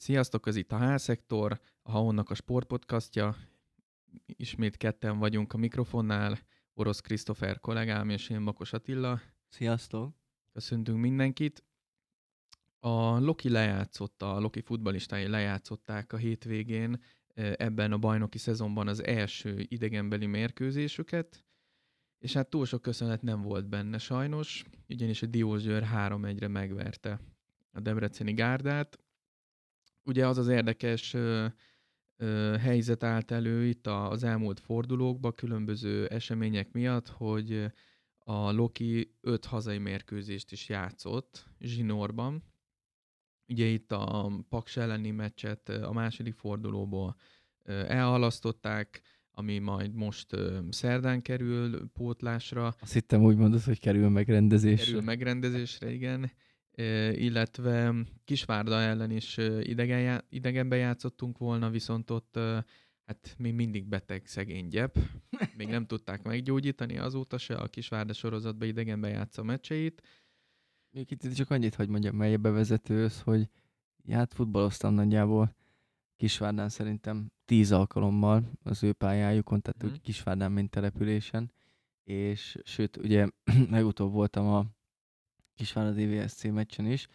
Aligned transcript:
Sziasztok, 0.00 0.46
ez 0.46 0.56
itt 0.56 0.72
a 0.72 0.94
H-szektor, 0.94 1.60
a 1.82 1.90
Haonnak 1.90 2.30
a 2.30 2.34
sportpodcastja. 2.34 3.36
Ismét 4.26 4.76
ketten 4.76 5.18
vagyunk 5.18 5.52
a 5.52 5.56
mikrofonnál, 5.56 6.38
Orosz 6.74 7.00
Krisztofer 7.00 7.60
kollégám 7.60 8.08
és 8.08 8.28
én 8.28 8.44
Bakos 8.44 8.72
Attila. 8.72 9.20
Sziasztok! 9.48 10.16
Köszöntünk 10.52 10.98
mindenkit. 10.98 11.64
A 12.80 13.18
Loki 13.18 13.48
lejátszotta, 13.48 14.34
a 14.34 14.40
Loki 14.40 14.60
futbalistái 14.60 15.26
lejátszották 15.26 16.12
a 16.12 16.16
hétvégén 16.16 17.02
e, 17.34 17.54
ebben 17.58 17.92
a 17.92 17.98
bajnoki 17.98 18.38
szezonban 18.38 18.88
az 18.88 19.04
első 19.04 19.66
idegenbeli 19.68 20.26
mérkőzésüket, 20.26 21.44
és 22.18 22.32
hát 22.32 22.50
túl 22.50 22.66
sok 22.66 22.82
köszönet 22.82 23.22
nem 23.22 23.42
volt 23.42 23.68
benne 23.68 23.98
sajnos, 23.98 24.64
ugyanis 24.88 25.22
a 25.22 25.26
Diózsőr 25.26 25.86
3-1-re 25.94 26.48
megverte 26.48 27.20
a 27.72 27.80
Debreceni 27.80 28.32
gárdát, 28.32 28.98
ugye 30.08 30.26
az 30.26 30.38
az 30.38 30.48
érdekes 30.48 31.14
ö, 31.14 31.46
ö, 32.16 32.56
helyzet 32.60 33.02
állt 33.04 33.30
elő 33.30 33.66
itt 33.66 33.86
az 33.86 34.24
elmúlt 34.24 34.60
fordulókban 34.60 35.34
különböző 35.34 36.06
események 36.06 36.72
miatt, 36.72 37.08
hogy 37.08 37.72
a 38.18 38.50
Loki 38.50 39.16
öt 39.20 39.44
hazai 39.44 39.78
mérkőzést 39.78 40.52
is 40.52 40.68
játszott 40.68 41.46
Zsinórban. 41.60 42.42
Ugye 43.48 43.64
itt 43.64 43.92
a 43.92 44.32
Paks 44.48 44.76
elleni 44.76 45.10
meccset 45.10 45.68
a 45.68 45.92
második 45.92 46.34
fordulóból 46.34 47.16
elhalasztották, 47.64 49.02
ami 49.30 49.58
majd 49.58 49.94
most 49.94 50.36
szerdán 50.70 51.22
kerül 51.22 51.88
pótlásra. 51.92 52.74
Azt 52.80 52.92
hittem 52.92 53.22
úgy 53.22 53.36
mondod, 53.36 53.62
hogy 53.62 53.80
kerül 53.80 54.08
megrendezésre. 54.08 54.84
Kerül 54.84 55.02
megrendezésre, 55.02 55.92
igen 55.92 56.30
illetve 57.12 57.94
Kisvárda 58.24 58.80
ellen 58.80 59.10
is 59.10 59.36
idegen, 59.60 60.24
idegenbe 60.28 60.76
játszottunk 60.76 61.38
volna, 61.38 61.70
viszont 61.70 62.10
ott 62.10 62.38
hát 63.04 63.34
még 63.38 63.54
mindig 63.54 63.84
beteg 63.84 64.26
szegény 64.26 64.68
gyep. 64.68 64.98
Még 65.56 65.68
nem 65.68 65.86
tudták 65.86 66.22
meggyógyítani 66.22 66.98
azóta 66.98 67.38
se 67.38 67.54
a 67.54 67.66
Kisvárda 67.66 68.12
sorozatba 68.12 68.64
idegenbe 68.64 69.08
játsza 69.08 69.42
meccseit. 69.42 70.02
Még 70.90 71.10
itt 71.10 71.34
csak 71.34 71.50
annyit, 71.50 71.74
hogy 71.74 71.88
mondjam, 71.88 72.16
mely 72.16 72.34
a 72.34 72.38
bevezetőhöz, 72.38 73.20
hogy 73.20 73.48
hát 74.10 74.34
futballoztam 74.34 74.94
nagyjából 74.94 75.56
Kisvárdán 76.16 76.68
szerintem 76.68 77.32
tíz 77.44 77.72
alkalommal 77.72 78.50
az 78.62 78.82
ő 78.82 78.92
pályájukon, 78.92 79.60
tehát 79.60 79.84
mm. 79.84 79.88
úgy 79.88 80.00
Kisvárdán, 80.00 80.52
mint 80.52 80.70
településen, 80.70 81.52
és 82.04 82.58
sőt, 82.64 82.96
ugye 82.96 83.28
legutóbb 83.70 84.12
voltam 84.12 84.46
a 84.46 84.66
Kisvárad 85.58 85.98
EVSC 85.98 86.44
meccsen 86.44 86.86
is, 86.86 87.08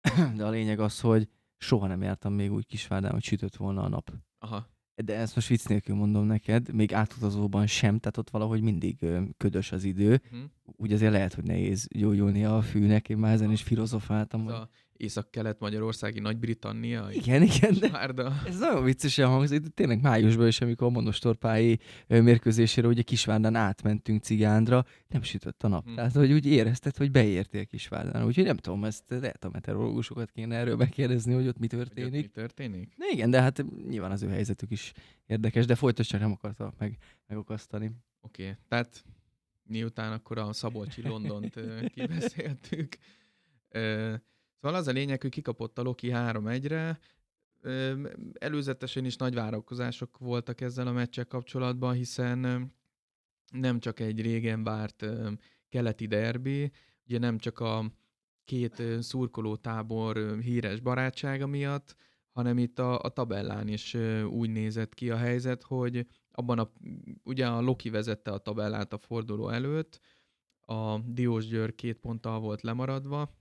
de 0.36 0.44
a 0.44 0.50
lényeg 0.50 0.80
az, 0.80 1.00
hogy 1.00 1.28
soha 1.58 1.86
nem 1.86 2.02
jártam 2.02 2.32
még 2.32 2.52
úgy 2.52 2.66
Kisvárdán, 2.66 3.12
hogy 3.12 3.22
sütött 3.22 3.56
volna 3.56 3.82
a 3.82 3.88
nap. 3.88 4.12
Aha. 4.38 4.68
De 4.94 5.16
ezt 5.16 5.34
most 5.34 5.48
vicc 5.48 5.66
nélkül 5.66 5.94
mondom 5.94 6.24
neked, 6.24 6.74
még 6.74 6.92
átutazóban 6.92 7.66
sem, 7.66 7.98
tehát 7.98 8.16
ott 8.16 8.30
valahogy 8.30 8.60
mindig 8.60 8.96
ö, 9.00 9.22
ködös 9.36 9.72
az 9.72 9.84
idő. 9.84 10.20
Uh-huh. 10.24 10.50
Úgy 10.62 10.92
azért 10.92 11.12
lehet, 11.12 11.34
hogy 11.34 11.44
nehéz 11.44 11.86
gyógyulni 11.90 12.44
a 12.44 12.62
fűnek, 12.62 13.08
én 13.08 13.16
már 13.16 13.32
ezen 13.32 13.50
is 13.50 13.62
filozofáltam. 13.62 14.44
Hogy... 14.44 14.52
a 14.54 14.68
észak-kelet-magyarországi 14.96 16.20
Nagy-Britannia. 16.20 17.08
Igen, 17.12 17.42
igen, 17.42 17.76
Várda. 17.92 18.42
ez 18.46 18.58
nagyon 18.58 18.84
viccesen 18.84 19.28
hangzik, 19.28 19.60
de 19.60 19.68
tényleg 19.68 20.00
májusban 20.00 20.46
is, 20.46 20.60
amikor 20.60 20.86
a 20.86 20.90
monostorpályi 20.90 21.78
mérkőzésére 22.06 22.86
ugye 22.86 23.02
Kisvárdán 23.02 23.54
átmentünk 23.54 24.22
Cigándra, 24.22 24.84
nem 25.08 25.22
sütött 25.22 25.62
a 25.62 25.68
nap. 25.68 25.84
Hmm. 25.84 25.94
Tehát, 25.94 26.12
hogy 26.12 26.32
úgy 26.32 26.46
érezted, 26.46 26.96
hogy 26.96 27.10
beértél 27.10 27.64
Kisvárdán. 27.64 28.24
Úgyhogy 28.24 28.44
nem 28.44 28.56
tudom, 28.56 28.84
ezt 28.84 29.04
lehet 29.08 29.44
a 29.44 29.50
meteorológusokat 29.52 30.30
kéne 30.30 30.56
erről 30.56 30.76
megkérdezni, 30.76 31.34
hogy 31.34 31.48
ott 31.48 31.58
mi 31.58 31.66
történik. 31.66 32.10
Hogy 32.10 32.18
ott 32.18 32.24
mi 32.24 32.40
történik? 32.40 32.94
De 32.96 33.06
igen, 33.12 33.30
de 33.30 33.40
hát 33.40 33.64
nyilván 33.88 34.10
az 34.10 34.22
ő 34.22 34.28
helyzetük 34.28 34.70
is 34.70 34.92
érdekes, 35.26 35.66
de 35.66 35.74
folytos 35.74 36.06
csak 36.06 36.20
nem 36.20 36.32
akarta 36.32 36.72
meg, 36.78 36.96
megokasztani. 37.26 37.90
Oké, 38.20 38.42
okay. 38.42 38.54
tehát 38.68 39.04
miután 39.66 40.12
akkor 40.12 40.38
a 40.38 40.52
Szabolcsi 40.52 41.02
Londont 41.02 41.60
kibeszéltük, 41.94 42.98
Szóval 44.60 44.78
az 44.78 44.86
a 44.86 44.92
lényeg, 44.92 45.20
hogy 45.20 45.30
kikapott 45.30 45.78
a 45.78 45.82
Loki 45.82 46.10
3-1-re, 46.12 46.98
előzetesen 48.38 49.04
is 49.04 49.16
nagy 49.16 49.34
várakozások 49.34 50.18
voltak 50.18 50.60
ezzel 50.60 50.86
a 50.86 50.92
meccsel 50.92 51.26
kapcsolatban, 51.26 51.94
hiszen 51.94 52.72
nem 53.52 53.78
csak 53.78 54.00
egy 54.00 54.20
régen 54.20 54.64
várt 54.64 55.06
keleti 55.68 56.06
derbi, 56.06 56.72
ugye 57.06 57.18
nem 57.18 57.38
csak 57.38 57.60
a 57.60 57.92
két 58.44 58.82
szurkolótábor 59.00 60.38
híres 60.40 60.80
barátsága 60.80 61.46
miatt, 61.46 61.96
hanem 62.30 62.58
itt 62.58 62.78
a, 62.78 63.00
a 63.00 63.08
tabellán 63.08 63.68
is 63.68 63.94
úgy 64.28 64.50
nézett 64.50 64.94
ki 64.94 65.10
a 65.10 65.16
helyzet, 65.16 65.62
hogy 65.62 66.06
abban 66.30 66.58
a, 66.58 66.72
ugye 67.22 67.46
a 67.46 67.60
Loki 67.60 67.90
vezette 67.90 68.30
a 68.30 68.38
tabellát 68.38 68.92
a 68.92 68.98
forduló 68.98 69.48
előtt, 69.48 70.00
a 70.60 70.98
Diós 70.98 71.46
Győr 71.46 71.74
két 71.74 71.98
ponttal 71.98 72.40
volt 72.40 72.62
lemaradva, 72.62 73.34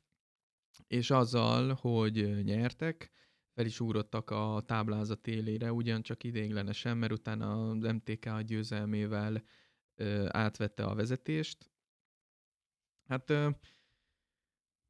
és 0.87 1.11
azzal, 1.11 1.73
hogy 1.73 2.43
nyertek, 2.43 3.11
fel 3.53 3.65
is 3.65 3.79
ugrottak 3.79 4.29
a 4.29 4.63
táblázat 4.65 5.27
élére, 5.27 5.71
ugyancsak 5.71 6.23
idéglenesen, 6.23 6.97
mert 6.97 7.11
utána 7.11 7.69
az 7.69 7.81
MTK 7.81 8.25
a 8.25 8.41
győzelmével 8.41 9.43
ö, 9.95 10.25
átvette 10.29 10.83
a 10.83 10.95
vezetést. 10.95 11.71
Hát 13.07 13.29
ö, 13.29 13.49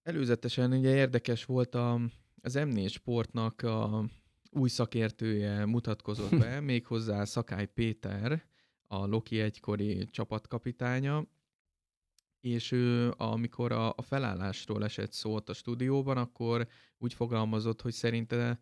előzetesen 0.01 0.71
ugye 0.71 0.95
érdekes 0.95 1.45
volt 1.45 1.75
a, 1.75 1.93
az 2.41 2.55
M4 2.57 2.89
sportnak 2.91 3.61
a 3.61 4.05
új 4.51 4.69
szakértője 4.69 5.65
mutatkozott 5.65 6.37
be, 6.37 6.59
méghozzá 6.71 7.23
Szakály 7.23 7.65
Péter, 7.65 8.45
a 8.87 9.05
Loki 9.05 9.39
egykori 9.39 10.07
csapatkapitánya, 10.11 11.27
és 12.45 12.71
ő, 12.71 13.13
amikor 13.17 13.71
a, 13.71 13.89
a 13.89 14.01
felállásról 14.01 14.83
esett 14.83 15.11
szót 15.11 15.49
a 15.49 15.53
stúdióban, 15.53 16.17
akkor 16.17 16.67
úgy 16.97 17.13
fogalmazott, 17.13 17.81
hogy 17.81 17.93
szerinte 17.93 18.59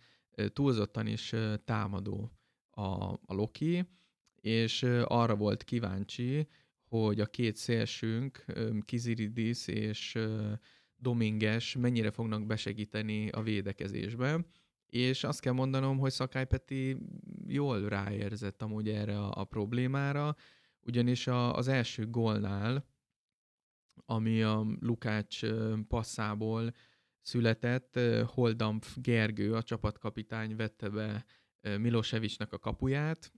túlzottan 0.53 1.07
is 1.07 1.33
támadó 1.65 2.31
a, 2.69 2.81
a 3.11 3.33
Loki, 3.33 3.89
és 4.35 4.83
arra 5.03 5.35
volt 5.35 5.63
kíváncsi, 5.63 6.47
hogy 6.83 7.19
a 7.19 7.25
két 7.25 7.55
szélsünk, 7.55 8.45
Kiziridis 8.85 9.67
és 9.67 10.19
Dominges 10.95 11.75
mennyire 11.75 12.11
fognak 12.11 12.45
besegíteni 12.45 13.29
a 13.29 13.41
védekezésbe. 13.41 14.45
És 14.85 15.23
azt 15.23 15.39
kell 15.39 15.53
mondanom, 15.53 15.97
hogy 15.97 16.11
Szakály 16.11 16.45
Peti 16.45 16.97
jól 17.47 17.87
ráérzett 17.87 18.61
amúgy 18.61 18.89
erre 18.89 19.19
a, 19.19 19.31
a 19.35 19.43
problémára, 19.43 20.35
ugyanis 20.81 21.27
a, 21.27 21.55
az 21.55 21.67
első 21.67 22.09
gólnál 22.09 22.91
ami 24.05 24.43
a 24.43 24.65
Lukács 24.79 25.45
passzából 25.87 26.73
született. 27.21 27.99
Holdampf 28.25 28.97
Gergő, 29.01 29.53
a 29.53 29.63
csapatkapitány 29.63 30.55
vette 30.55 30.89
be 30.89 31.25
Milosevicsnek 31.77 32.53
a 32.53 32.59
kapuját. 32.59 33.31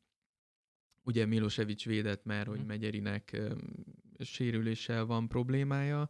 Ugye 1.03 1.25
Milosevic 1.25 1.85
védett, 1.85 2.23
mert 2.23 2.47
hogy 2.47 2.57
mhm. 2.57 2.67
Megyerinek 2.67 3.41
sérüléssel 4.19 5.05
van 5.05 5.27
problémája, 5.27 6.09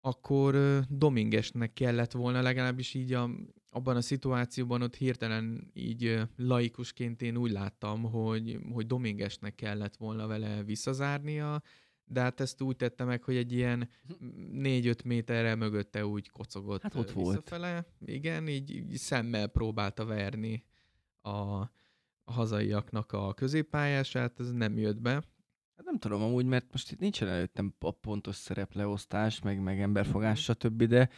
akkor 0.00 0.80
Domingesnek 0.88 1.72
kellett 1.72 2.12
volna, 2.12 2.42
legalábbis 2.42 2.94
így 2.94 3.12
a, 3.12 3.30
abban 3.70 3.96
a 3.96 4.00
szituációban 4.00 4.82
ott 4.82 4.94
hirtelen 4.94 5.70
így 5.74 6.20
laikusként 6.36 7.22
én 7.22 7.36
úgy 7.36 7.50
láttam, 7.50 8.02
hogy, 8.02 8.58
hogy 8.72 8.86
Domingesnek 8.86 9.54
kellett 9.54 9.96
volna 9.96 10.26
vele 10.26 10.62
visszazárnia, 10.62 11.62
de 12.04 12.20
hát 12.20 12.40
ezt 12.40 12.60
úgy 12.60 12.76
tette 12.76 13.04
meg, 13.04 13.22
hogy 13.22 13.36
egy 13.36 13.52
ilyen 13.52 13.88
4-5 14.52 15.04
méterre 15.04 15.54
mögötte 15.54 16.06
úgy 16.06 16.30
kocogott 16.30 16.82
hát 16.82 16.94
ott 16.94 17.12
visszafele. 17.12 17.72
Volt. 17.72 18.10
Igen, 18.10 18.48
így, 18.48 18.70
így 18.70 18.96
szemmel 18.96 19.46
próbálta 19.46 20.04
verni 20.04 20.64
a, 21.20 21.30
a 22.24 22.32
hazaiaknak 22.32 23.12
a 23.12 23.34
középpályását, 23.34 24.40
ez 24.40 24.50
nem 24.50 24.78
jött 24.78 25.00
be. 25.00 25.12
Hát 25.76 25.84
nem 25.84 25.98
tudom 25.98 26.22
amúgy, 26.22 26.46
mert 26.46 26.66
most 26.72 26.90
itt 26.92 26.98
nincsen 26.98 27.28
előttem 27.28 27.74
a 27.78 27.90
pontos 27.90 28.36
szerepleosztás, 28.36 29.40
meg, 29.40 29.60
meg 29.60 29.80
emberfogás, 29.80 30.50
mm-hmm. 30.50 30.58
stb., 30.58 30.82
de 30.82 31.10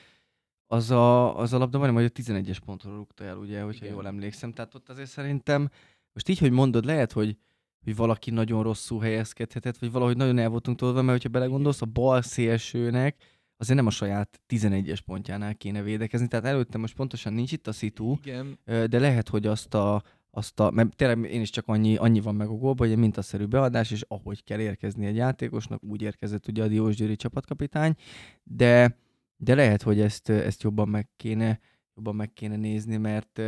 az 0.67 0.91
a, 0.91 1.39
az 1.39 1.53
a 1.53 1.59
labda 1.59 1.79
majdnem, 1.79 2.03
hogy 2.03 2.13
a 2.15 2.21
11-es 2.23 2.59
pontról 2.65 2.97
rúgta 2.97 3.25
el, 3.25 3.37
ugye, 3.37 3.63
hogyha 3.63 3.85
Igen. 3.85 3.97
jól 3.97 4.07
emlékszem. 4.07 4.53
Tehát 4.53 4.75
ott 4.75 4.89
azért 4.89 5.09
szerintem, 5.09 5.71
most 6.13 6.29
így, 6.29 6.39
hogy 6.39 6.51
mondod, 6.51 6.85
lehet, 6.85 7.13
hogy 7.13 7.39
hogy 7.87 7.97
valaki 7.97 8.31
nagyon 8.31 8.63
rosszul 8.63 9.01
helyezkedhetett, 9.01 9.79
vagy 9.79 9.91
valahogy 9.91 10.17
nagyon 10.17 10.39
el 10.39 10.49
voltunk 10.49 10.79
tolva, 10.79 11.03
mert 11.03 11.23
hogyha 11.23 11.39
belegondolsz, 11.39 11.83
a 11.83 11.87
bal 11.87 12.23
szélsőnek 12.23 13.17
azért 13.57 13.79
nem 13.79 13.87
a 13.87 13.91
saját 13.91 14.41
11-es 14.49 14.99
pontjánál 15.05 15.55
kéne 15.55 15.83
védekezni, 15.83 16.29
tehát 16.29 16.45
előtte 16.45 16.79
most 16.79 16.95
pontosan 16.95 17.33
nincs 17.33 17.53
itt 17.53 17.67
a 17.67 17.73
szitu, 17.73 18.17
Igen. 18.23 18.59
de 18.65 18.99
lehet, 18.99 19.29
hogy 19.29 19.47
azt 19.47 19.75
a, 19.75 20.03
azt 20.31 20.61
a, 20.61 20.71
mert 20.71 20.97
tényleg 20.97 21.33
én 21.33 21.41
is 21.41 21.51
csak 21.51 21.69
annyi, 21.69 21.97
annyi 21.97 22.21
van 22.21 22.35
meg 22.35 22.49
a 22.49 22.55
gólba, 22.55 22.87
hogy 22.87 23.03
egy 23.03 23.23
szerű 23.23 23.45
beadás, 23.45 23.91
és 23.91 24.05
ahogy 24.09 24.45
kell 24.45 24.61
érkezni 24.61 25.07
egy 25.07 25.17
játékosnak, 25.17 25.83
úgy 25.85 26.03
érkezett 26.03 26.49
ugye 26.49 26.63
a 26.63 26.69
Diós 26.69 26.97
Győri 26.97 27.17
csapatkapitány, 27.17 27.95
de, 28.43 28.99
de 29.37 29.55
lehet, 29.55 29.83
hogy 29.83 30.01
ezt, 30.01 30.29
ezt 30.29 30.63
jobban 30.63 30.89
meg 30.89 31.09
kéne 31.17 31.61
jobban 31.97 32.17
meg 32.17 32.33
kéne 32.33 32.57
nézni, 32.57 32.97
mert 32.97 33.41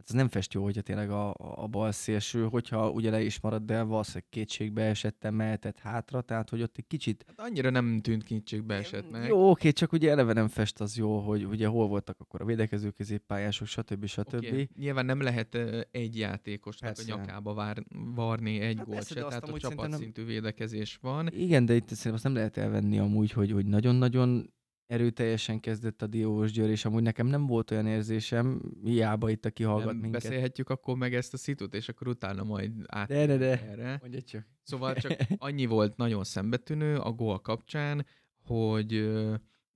hát 0.00 0.08
ez 0.08 0.14
nem 0.14 0.28
fest 0.28 0.52
jó, 0.52 0.62
hogyha 0.62 0.80
tényleg 0.80 1.10
a, 1.10 1.34
a 1.38 1.66
bal 1.66 1.92
szélső, 1.92 2.44
hogyha 2.44 2.90
ugye 2.90 3.10
le 3.10 3.22
is 3.22 3.40
marad, 3.40 3.62
de 3.62 3.82
valószínűleg 3.82 4.28
kétségbe 4.30 4.82
esettem, 4.82 5.34
mehetett 5.34 5.78
hátra, 5.78 6.20
tehát 6.20 6.50
hogy 6.50 6.62
ott 6.62 6.76
egy 6.76 6.86
kicsit... 6.86 7.24
Hát 7.26 7.46
annyira 7.48 7.70
nem 7.70 8.00
tűnt 8.00 8.24
kétségbe 8.24 8.74
esetnek. 8.74 9.28
Jó, 9.28 9.50
oké, 9.50 9.70
csak 9.70 9.92
ugye 9.92 10.10
eleve 10.10 10.32
nem 10.32 10.48
fest 10.48 10.80
az 10.80 10.96
jó, 10.96 11.18
hogy 11.18 11.44
ugye 11.44 11.66
hol 11.66 11.88
voltak 11.88 12.20
akkor 12.20 12.40
a 12.40 12.44
védekező 12.44 12.90
középpályások, 12.90 13.66
stb. 13.66 14.06
stb. 14.06 14.34
Okay. 14.34 14.68
Nyilván 14.76 15.04
nem 15.04 15.20
lehet 15.20 15.58
egy 15.90 16.18
játékosnak 16.18 16.92
persze. 16.92 17.12
a 17.12 17.16
nyakába 17.16 17.54
vár, 17.54 17.82
varni 18.14 18.60
egy 18.60 18.76
hát 18.76 18.86
gólt 18.86 19.06
se, 19.06 19.14
tehát 19.14 19.48
a 19.48 19.58
csapatszintű 19.58 19.96
szerintem... 19.96 20.24
védekezés 20.24 20.98
van. 21.00 21.28
Igen, 21.32 21.64
de 21.66 21.74
itt 21.74 21.88
szerintem 21.88 22.14
azt 22.14 22.24
nem 22.24 22.34
lehet 22.34 22.56
elvenni 22.56 22.98
amúgy, 22.98 23.32
hogy, 23.32 23.52
hogy 23.52 23.66
nagyon-nagyon 23.66 24.52
erőteljesen 24.90 25.60
kezdett 25.60 26.02
a 26.02 26.06
Diós 26.06 26.52
Győr, 26.52 26.70
és 26.70 26.84
amúgy 26.84 27.02
nekem 27.02 27.26
nem 27.26 27.46
volt 27.46 27.70
olyan 27.70 27.86
érzésem, 27.86 28.60
hiába 28.84 29.30
itt, 29.30 29.44
aki 29.44 29.62
hallgat 29.62 29.86
nem 29.86 29.96
minket. 29.96 30.22
Beszélhetjük 30.22 30.70
akkor 30.70 30.96
meg 30.96 31.14
ezt 31.14 31.34
a 31.34 31.36
szitut, 31.36 31.74
és 31.74 31.88
akkor 31.88 32.08
utána 32.08 32.44
majd 32.44 32.72
át 32.86 33.08
de, 33.08 33.26
de, 33.26 33.36
de. 33.36 33.68
erre. 33.68 33.98
Mondja 34.00 34.22
csak. 34.22 34.46
Szóval 34.62 34.94
csak 34.94 35.16
annyi 35.36 35.66
volt 35.66 35.96
nagyon 35.96 36.24
szembetűnő 36.24 36.96
a 36.96 37.12
gól 37.12 37.40
kapcsán, 37.40 38.06
hogy 38.42 38.94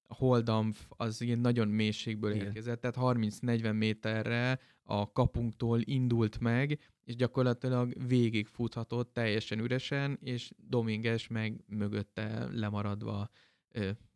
a 0.06 0.14
Holdamf 0.14 0.84
az 0.88 1.20
ilyen 1.20 1.38
nagyon 1.38 1.68
mélységből 1.68 2.34
Igen. 2.34 2.46
érkezett, 2.46 2.80
tehát 2.80 3.16
30-40 3.16 3.78
méterre 3.78 4.58
a 4.82 5.12
kapunktól 5.12 5.80
indult 5.84 6.40
meg, 6.40 6.78
és 7.04 7.16
gyakorlatilag 7.16 8.06
végig 8.06 8.46
futhatott 8.46 9.12
teljesen 9.12 9.58
üresen, 9.58 10.18
és 10.20 10.50
Dominges 10.56 11.28
meg 11.28 11.64
mögötte 11.66 12.48
lemaradva 12.52 13.28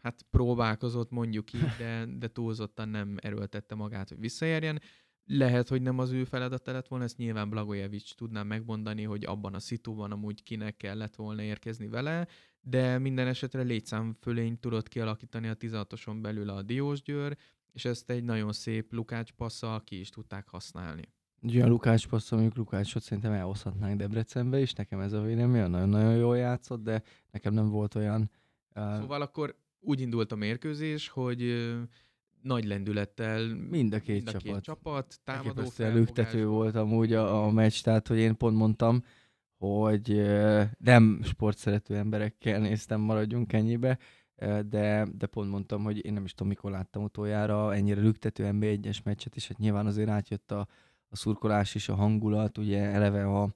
hát 0.02 0.26
próbálkozott 0.30 1.10
mondjuk 1.10 1.52
így, 1.52 1.74
de, 1.78 2.06
de 2.18 2.28
túlzottan 2.28 2.88
nem 2.88 3.16
erőltette 3.20 3.74
magát, 3.74 4.08
hogy 4.08 4.18
visszaérjen. 4.18 4.80
Lehet, 5.24 5.68
hogy 5.68 5.82
nem 5.82 5.98
az 5.98 6.10
ő 6.10 6.24
feladata 6.24 6.72
lett 6.72 6.88
volna, 6.88 7.04
ezt 7.04 7.16
nyilván 7.16 7.50
Blagojevic 7.50 8.14
tudná 8.14 8.42
megmondani, 8.42 9.02
hogy 9.02 9.24
abban 9.24 9.54
a 9.54 9.58
szituban 9.58 10.12
amúgy 10.12 10.42
kinek 10.42 10.76
kellett 10.76 11.14
volna 11.14 11.42
érkezni 11.42 11.88
vele, 11.88 12.26
de 12.60 12.98
minden 12.98 13.26
esetre 13.26 13.62
létszámfölény 13.62 14.58
tudott 14.60 14.88
kialakítani 14.88 15.48
a 15.48 15.56
16-oson 15.56 16.18
belül 16.22 16.48
a 16.48 16.62
Diós 16.62 17.02
Győr, 17.02 17.36
és 17.72 17.84
ezt 17.84 18.10
egy 18.10 18.24
nagyon 18.24 18.52
szép 18.52 18.92
Lukács 18.92 19.32
passzal 19.32 19.84
ki 19.84 20.00
is 20.00 20.08
tudták 20.08 20.48
használni. 20.48 21.02
Ugye 21.42 21.64
a 21.64 21.68
Lukács 21.68 22.08
passzal, 22.08 22.38
mondjuk 22.38 22.58
Lukácsot 22.58 23.02
szerintem 23.02 23.32
elhozhatnánk 23.32 23.96
Debrecenbe 23.96 24.60
is, 24.60 24.72
nekem 24.72 25.00
ez 25.00 25.12
a 25.12 25.22
vélemény, 25.22 25.70
nagyon-nagyon 25.70 26.16
jól 26.16 26.36
játszott, 26.36 26.82
de 26.82 27.02
nekem 27.30 27.54
nem 27.54 27.68
volt 27.68 27.94
olyan 27.94 28.30
Szóval 29.00 29.22
akkor 29.22 29.56
úgy 29.80 30.00
indult 30.00 30.32
a 30.32 30.36
mérkőzés, 30.36 31.08
hogy 31.08 31.68
nagy 32.42 32.64
lendülettel 32.64 33.54
mind 33.70 33.92
a 33.92 33.98
két, 33.98 34.24
mind 34.24 34.28
a 34.28 34.38
két 34.38 34.40
csapat, 34.40 34.62
csapat 34.62 35.20
támadó 35.24 35.72
lüktető 35.78 36.46
volt 36.46 36.76
amúgy 36.76 37.12
a, 37.12 37.44
a 37.44 37.50
meccs, 37.50 37.80
tehát 37.82 38.08
hogy 38.08 38.18
én 38.18 38.36
pont 38.36 38.56
mondtam, 38.56 39.04
hogy 39.58 40.22
nem 40.78 41.20
sportszerető 41.22 41.96
emberekkel 41.96 42.60
néztem, 42.60 43.00
maradjunk 43.00 43.52
ennyibe, 43.52 43.98
de, 44.68 45.06
de 45.12 45.26
pont 45.26 45.50
mondtam, 45.50 45.82
hogy 45.82 46.04
én 46.04 46.12
nem 46.12 46.24
is 46.24 46.32
tudom, 46.32 46.48
mikor 46.48 46.70
láttam 46.70 47.02
utoljára 47.02 47.74
ennyire 47.74 48.00
lüktető 48.00 48.50
NB1-es 48.52 49.02
meccset, 49.04 49.36
és 49.36 49.48
hát 49.48 49.58
nyilván 49.58 49.86
azért 49.86 50.08
átjött 50.08 50.52
a, 50.52 50.68
a 51.08 51.16
szurkolás 51.16 51.74
is, 51.74 51.88
a 51.88 51.94
hangulat, 51.94 52.58
ugye 52.58 52.80
eleve 52.80 53.26
a, 53.26 53.54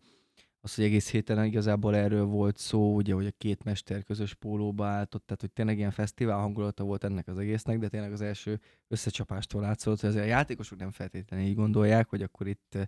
az, 0.65 0.75
hogy 0.75 0.85
egész 0.85 1.11
héten 1.11 1.45
igazából 1.45 1.97
erről 1.97 2.25
volt 2.25 2.57
szó, 2.57 2.95
ugye, 2.95 3.15
hogy 3.15 3.27
a 3.27 3.33
két 3.39 3.65
mester 3.65 4.05
közös 4.05 4.35
pólóba 4.35 4.87
álltott, 4.87 5.27
tehát 5.27 5.41
hogy 5.41 5.53
tényleg 5.53 5.79
ilyen 5.79 5.91
fesztivál 5.91 6.39
hangulata 6.39 6.85
volt 6.85 7.05
ennek 7.05 7.29
az 7.29 7.39
egésznek, 7.39 7.79
de 7.79 7.89
tényleg 7.89 8.13
az 8.13 8.21
első 8.21 8.61
összecsapástól 8.89 9.61
látszott, 9.61 10.01
hogy 10.01 10.09
azért 10.09 10.25
a 10.25 10.29
játékosok 10.29 10.79
nem 10.79 10.91
feltétlenül 10.91 11.47
így 11.47 11.55
gondolják, 11.55 12.09
hogy 12.09 12.23
akkor 12.23 12.47
itt 12.47 12.75
eh, 12.75 12.87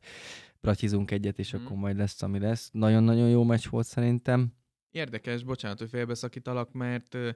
bratizunk 0.60 1.10
egyet, 1.10 1.38
és 1.38 1.56
mm. 1.56 1.64
akkor 1.64 1.76
majd 1.76 1.96
lesz, 1.96 2.22
ami 2.22 2.38
lesz. 2.38 2.70
Nagyon-nagyon 2.72 3.28
jó 3.28 3.44
meccs 3.44 3.68
volt 3.68 3.86
szerintem. 3.86 4.52
Érdekes, 4.90 5.42
bocsánat, 5.42 5.78
hogy 5.78 5.88
félbeszakítalak, 5.88 6.72
mert 6.72 7.14
eh, 7.14 7.34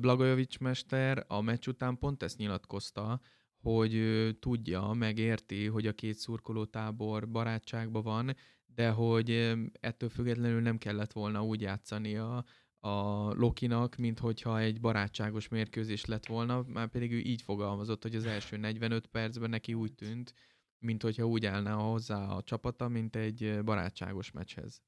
Blagojovics 0.00 0.58
mester 0.58 1.24
a 1.28 1.40
meccs 1.40 1.66
után 1.68 1.98
pont 1.98 2.22
ezt 2.22 2.38
nyilatkozta, 2.38 3.20
hogy 3.62 4.00
tudja, 4.40 4.92
megérti, 4.92 5.66
hogy 5.66 5.86
a 5.86 5.92
két 5.92 6.14
szurkolótábor 6.14 7.28
barátságban 7.28 8.02
van, 8.02 8.36
de 8.74 8.90
hogy 8.90 9.54
ettől 9.80 10.08
függetlenül 10.08 10.60
nem 10.60 10.78
kellett 10.78 11.12
volna 11.12 11.44
úgy 11.44 11.60
játszani 11.60 12.16
a, 12.16 12.44
a 12.78 13.26
Lokinak, 13.34 13.96
mint 13.96 14.18
hogyha 14.18 14.58
egy 14.58 14.80
barátságos 14.80 15.48
mérkőzés 15.48 16.04
lett 16.04 16.26
volna, 16.26 16.64
már 16.66 16.88
pedig 16.88 17.12
ő 17.12 17.18
így 17.18 17.42
fogalmazott, 17.42 18.02
hogy 18.02 18.14
az 18.14 18.26
első 18.26 18.56
45 18.56 19.06
percben 19.06 19.50
neki 19.50 19.74
úgy 19.74 19.94
tűnt, 19.94 20.34
mint 20.78 21.02
hogyha 21.02 21.24
úgy 21.26 21.46
állna 21.46 21.74
hozzá 21.74 22.26
a 22.28 22.42
csapata, 22.42 22.88
mint 22.88 23.16
egy 23.16 23.60
barátságos 23.64 24.30
meccshez. 24.30 24.82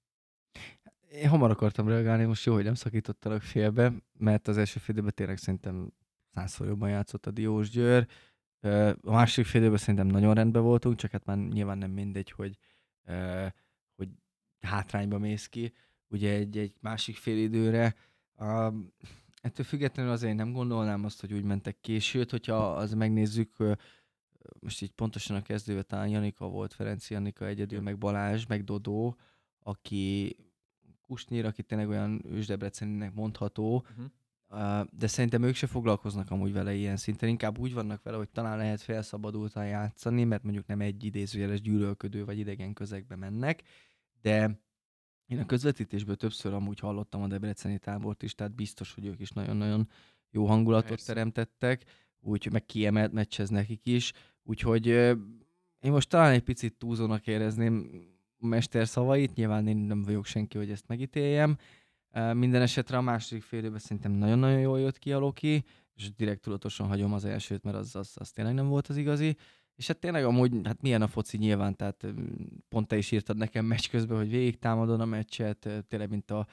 Én 1.10 1.28
hamar 1.28 1.50
akartam 1.50 1.88
reagálni, 1.88 2.24
most 2.24 2.44
jó, 2.44 2.54
hogy 2.54 2.64
nem 2.64 2.74
szakítottalak 2.74 3.42
félbe, 3.42 3.92
mert 4.12 4.48
az 4.48 4.58
első 4.58 4.78
fél 4.80 5.10
tényleg 5.10 5.36
szerintem 5.36 5.92
százszor 6.34 6.66
jobban 6.66 6.88
játszott 6.88 7.26
a 7.26 7.30
Diós 7.30 7.70
Győr. 7.70 8.06
A 9.00 9.10
másik 9.10 9.46
fél 9.46 9.76
szerintem 9.76 10.06
nagyon 10.06 10.34
rendben 10.34 10.62
voltunk, 10.62 10.96
csak 10.96 11.10
hát 11.10 11.24
már 11.24 11.36
nyilván 11.36 11.78
nem 11.78 11.90
mindegy, 11.90 12.30
hogy 12.30 12.58
hátrányba 14.64 15.18
mész 15.18 15.48
ki, 15.48 15.72
ugye 16.08 16.30
egy, 16.30 16.58
egy 16.58 16.74
másik 16.80 17.16
fél 17.16 17.38
időre. 17.38 17.94
Uh, 18.36 18.74
ettől 19.44 19.66
függetlenül 19.66 20.12
azért 20.12 20.36
nem 20.36 20.52
gondolnám 20.52 21.04
azt, 21.04 21.20
hogy 21.20 21.32
úgy 21.32 21.44
mentek 21.44 21.80
ki, 21.80 21.98
sőt, 21.98 22.30
hogyha 22.30 22.74
az 22.74 22.94
megnézzük, 22.94 23.56
most 24.60 24.82
így 24.82 24.90
pontosan 24.90 25.36
a 25.36 25.42
kezdőbe 25.42 25.82
talán 25.82 26.08
Janika 26.08 26.48
volt, 26.48 26.74
Ferenci 26.74 27.14
Janika 27.14 27.46
egyedül, 27.46 27.80
meg 27.80 27.98
Balázs, 27.98 28.46
meg 28.46 28.64
Dodó, 28.64 29.16
aki 29.58 30.36
Kusnyír, 31.06 31.44
aki 31.44 31.62
tényleg 31.62 31.88
olyan 31.88 32.22
ősdebreceninek 32.26 33.14
mondható, 33.14 33.86
uh-huh. 33.90 34.86
de 34.90 35.06
szerintem 35.06 35.42
ők 35.42 35.54
se 35.54 35.66
foglalkoznak 35.66 36.30
amúgy 36.30 36.52
vele 36.52 36.74
ilyen 36.74 36.96
szinten, 36.96 37.28
inkább 37.28 37.58
úgy 37.58 37.74
vannak 37.74 38.02
vele, 38.02 38.16
hogy 38.16 38.28
talán 38.28 38.58
lehet 38.58 38.80
felszabadultan 38.80 39.66
játszani, 39.66 40.24
mert 40.24 40.42
mondjuk 40.42 40.66
nem 40.66 40.80
egy 40.80 41.04
idézőjeles 41.04 41.60
gyűlölködő 41.60 42.24
vagy 42.24 42.38
idegen 42.38 42.72
közegbe 42.72 43.16
mennek, 43.16 43.62
de 44.24 44.60
én 45.26 45.38
a 45.38 45.46
közvetítésből 45.46 46.16
többször 46.16 46.52
amúgy 46.52 46.78
hallottam 46.78 47.22
a 47.22 47.26
Debreceni 47.26 47.78
tábort 47.78 48.22
is, 48.22 48.34
tehát 48.34 48.54
biztos, 48.54 48.94
hogy 48.94 49.06
ők 49.06 49.20
is 49.20 49.30
nagyon-nagyon 49.30 49.88
jó 50.30 50.46
hangulatot 50.46 50.88
Persze. 50.88 51.12
teremtettek, 51.12 51.84
úgyhogy 52.20 52.52
meg 52.52 52.66
kiemelt 52.66 53.12
meccsez 53.12 53.48
nekik 53.48 53.86
is, 53.86 54.12
úgyhogy 54.42 54.86
én 54.86 55.90
most 55.90 56.08
talán 56.08 56.32
egy 56.32 56.42
picit 56.42 56.74
túlzónak 56.78 57.26
érezném 57.26 57.90
a 58.38 58.46
mester 58.46 58.88
szavait, 58.88 59.34
nyilván 59.34 59.66
én 59.66 59.76
nem 59.76 60.02
vagyok 60.02 60.26
senki, 60.26 60.58
hogy 60.58 60.70
ezt 60.70 60.88
megítéljem. 60.88 61.56
Minden 62.32 62.62
esetre 62.62 62.96
a 62.96 63.00
második 63.00 63.42
fél 63.42 63.58
időben 63.58 63.78
szerintem 63.78 64.12
nagyon-nagyon 64.12 64.60
jól 64.60 64.80
jött 64.80 64.98
ki 64.98 65.12
a 65.12 65.18
Loki, 65.18 65.64
és 65.94 66.14
direkt 66.14 66.40
tudatosan 66.40 66.86
hagyom 66.86 67.12
az 67.12 67.24
elsőt, 67.24 67.62
mert 67.62 67.76
az, 67.76 67.96
az, 67.96 68.12
az 68.14 68.30
tényleg 68.30 68.54
nem 68.54 68.68
volt 68.68 68.86
az 68.86 68.96
igazi. 68.96 69.36
És 69.76 69.86
hát 69.86 69.98
tényleg 69.98 70.24
amúgy, 70.24 70.52
hát 70.64 70.82
milyen 70.82 71.02
a 71.02 71.06
foci 71.06 71.36
nyilván, 71.36 71.76
tehát 71.76 72.06
pont 72.68 72.88
te 72.88 72.96
is 72.96 73.10
írtad 73.10 73.36
nekem 73.36 73.64
meccs 73.64 73.88
közben, 73.88 74.16
hogy 74.16 74.30
végig 74.30 74.58
támadod 74.58 75.00
a 75.00 75.04
meccset, 75.04 75.84
tényleg 75.88 76.10
mint 76.10 76.30
a 76.30 76.46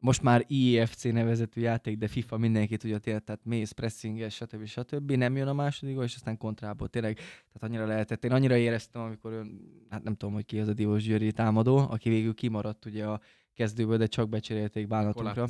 most 0.00 0.22
már 0.22 0.44
IEFC 0.46 1.04
nevezetű 1.04 1.60
játék, 1.60 1.98
de 1.98 2.08
FIFA 2.08 2.36
mindenki 2.36 2.76
tudja 2.76 2.98
tényleg, 2.98 3.24
tehát 3.24 3.44
mész, 3.44 3.70
pressinges, 3.70 4.34
stb. 4.34 4.64
stb. 4.64 5.12
Nem 5.12 5.36
jön 5.36 5.48
a 5.48 5.52
második 5.52 6.02
és 6.02 6.14
aztán 6.14 6.36
kontrából. 6.36 6.88
Tényleg, 6.88 7.14
tehát 7.16 7.60
annyira 7.60 7.86
lehetett. 7.86 8.24
Én 8.24 8.32
annyira 8.32 8.56
éreztem, 8.56 9.02
amikor 9.02 9.32
ön, 9.32 9.60
hát 9.88 10.02
nem 10.02 10.14
tudom, 10.14 10.34
hogy 10.34 10.44
ki 10.44 10.60
az 10.60 10.68
a 10.68 10.72
Diós 10.72 11.02
Győri 11.02 11.32
támadó, 11.32 11.76
aki 11.76 12.08
végül 12.08 12.34
kimaradt 12.34 12.84
ugye 12.84 13.06
a 13.06 13.20
kezdőből, 13.54 13.96
de 13.96 14.06
csak 14.06 14.28
becserélték 14.28 14.86
bánatunkra. 14.86 15.46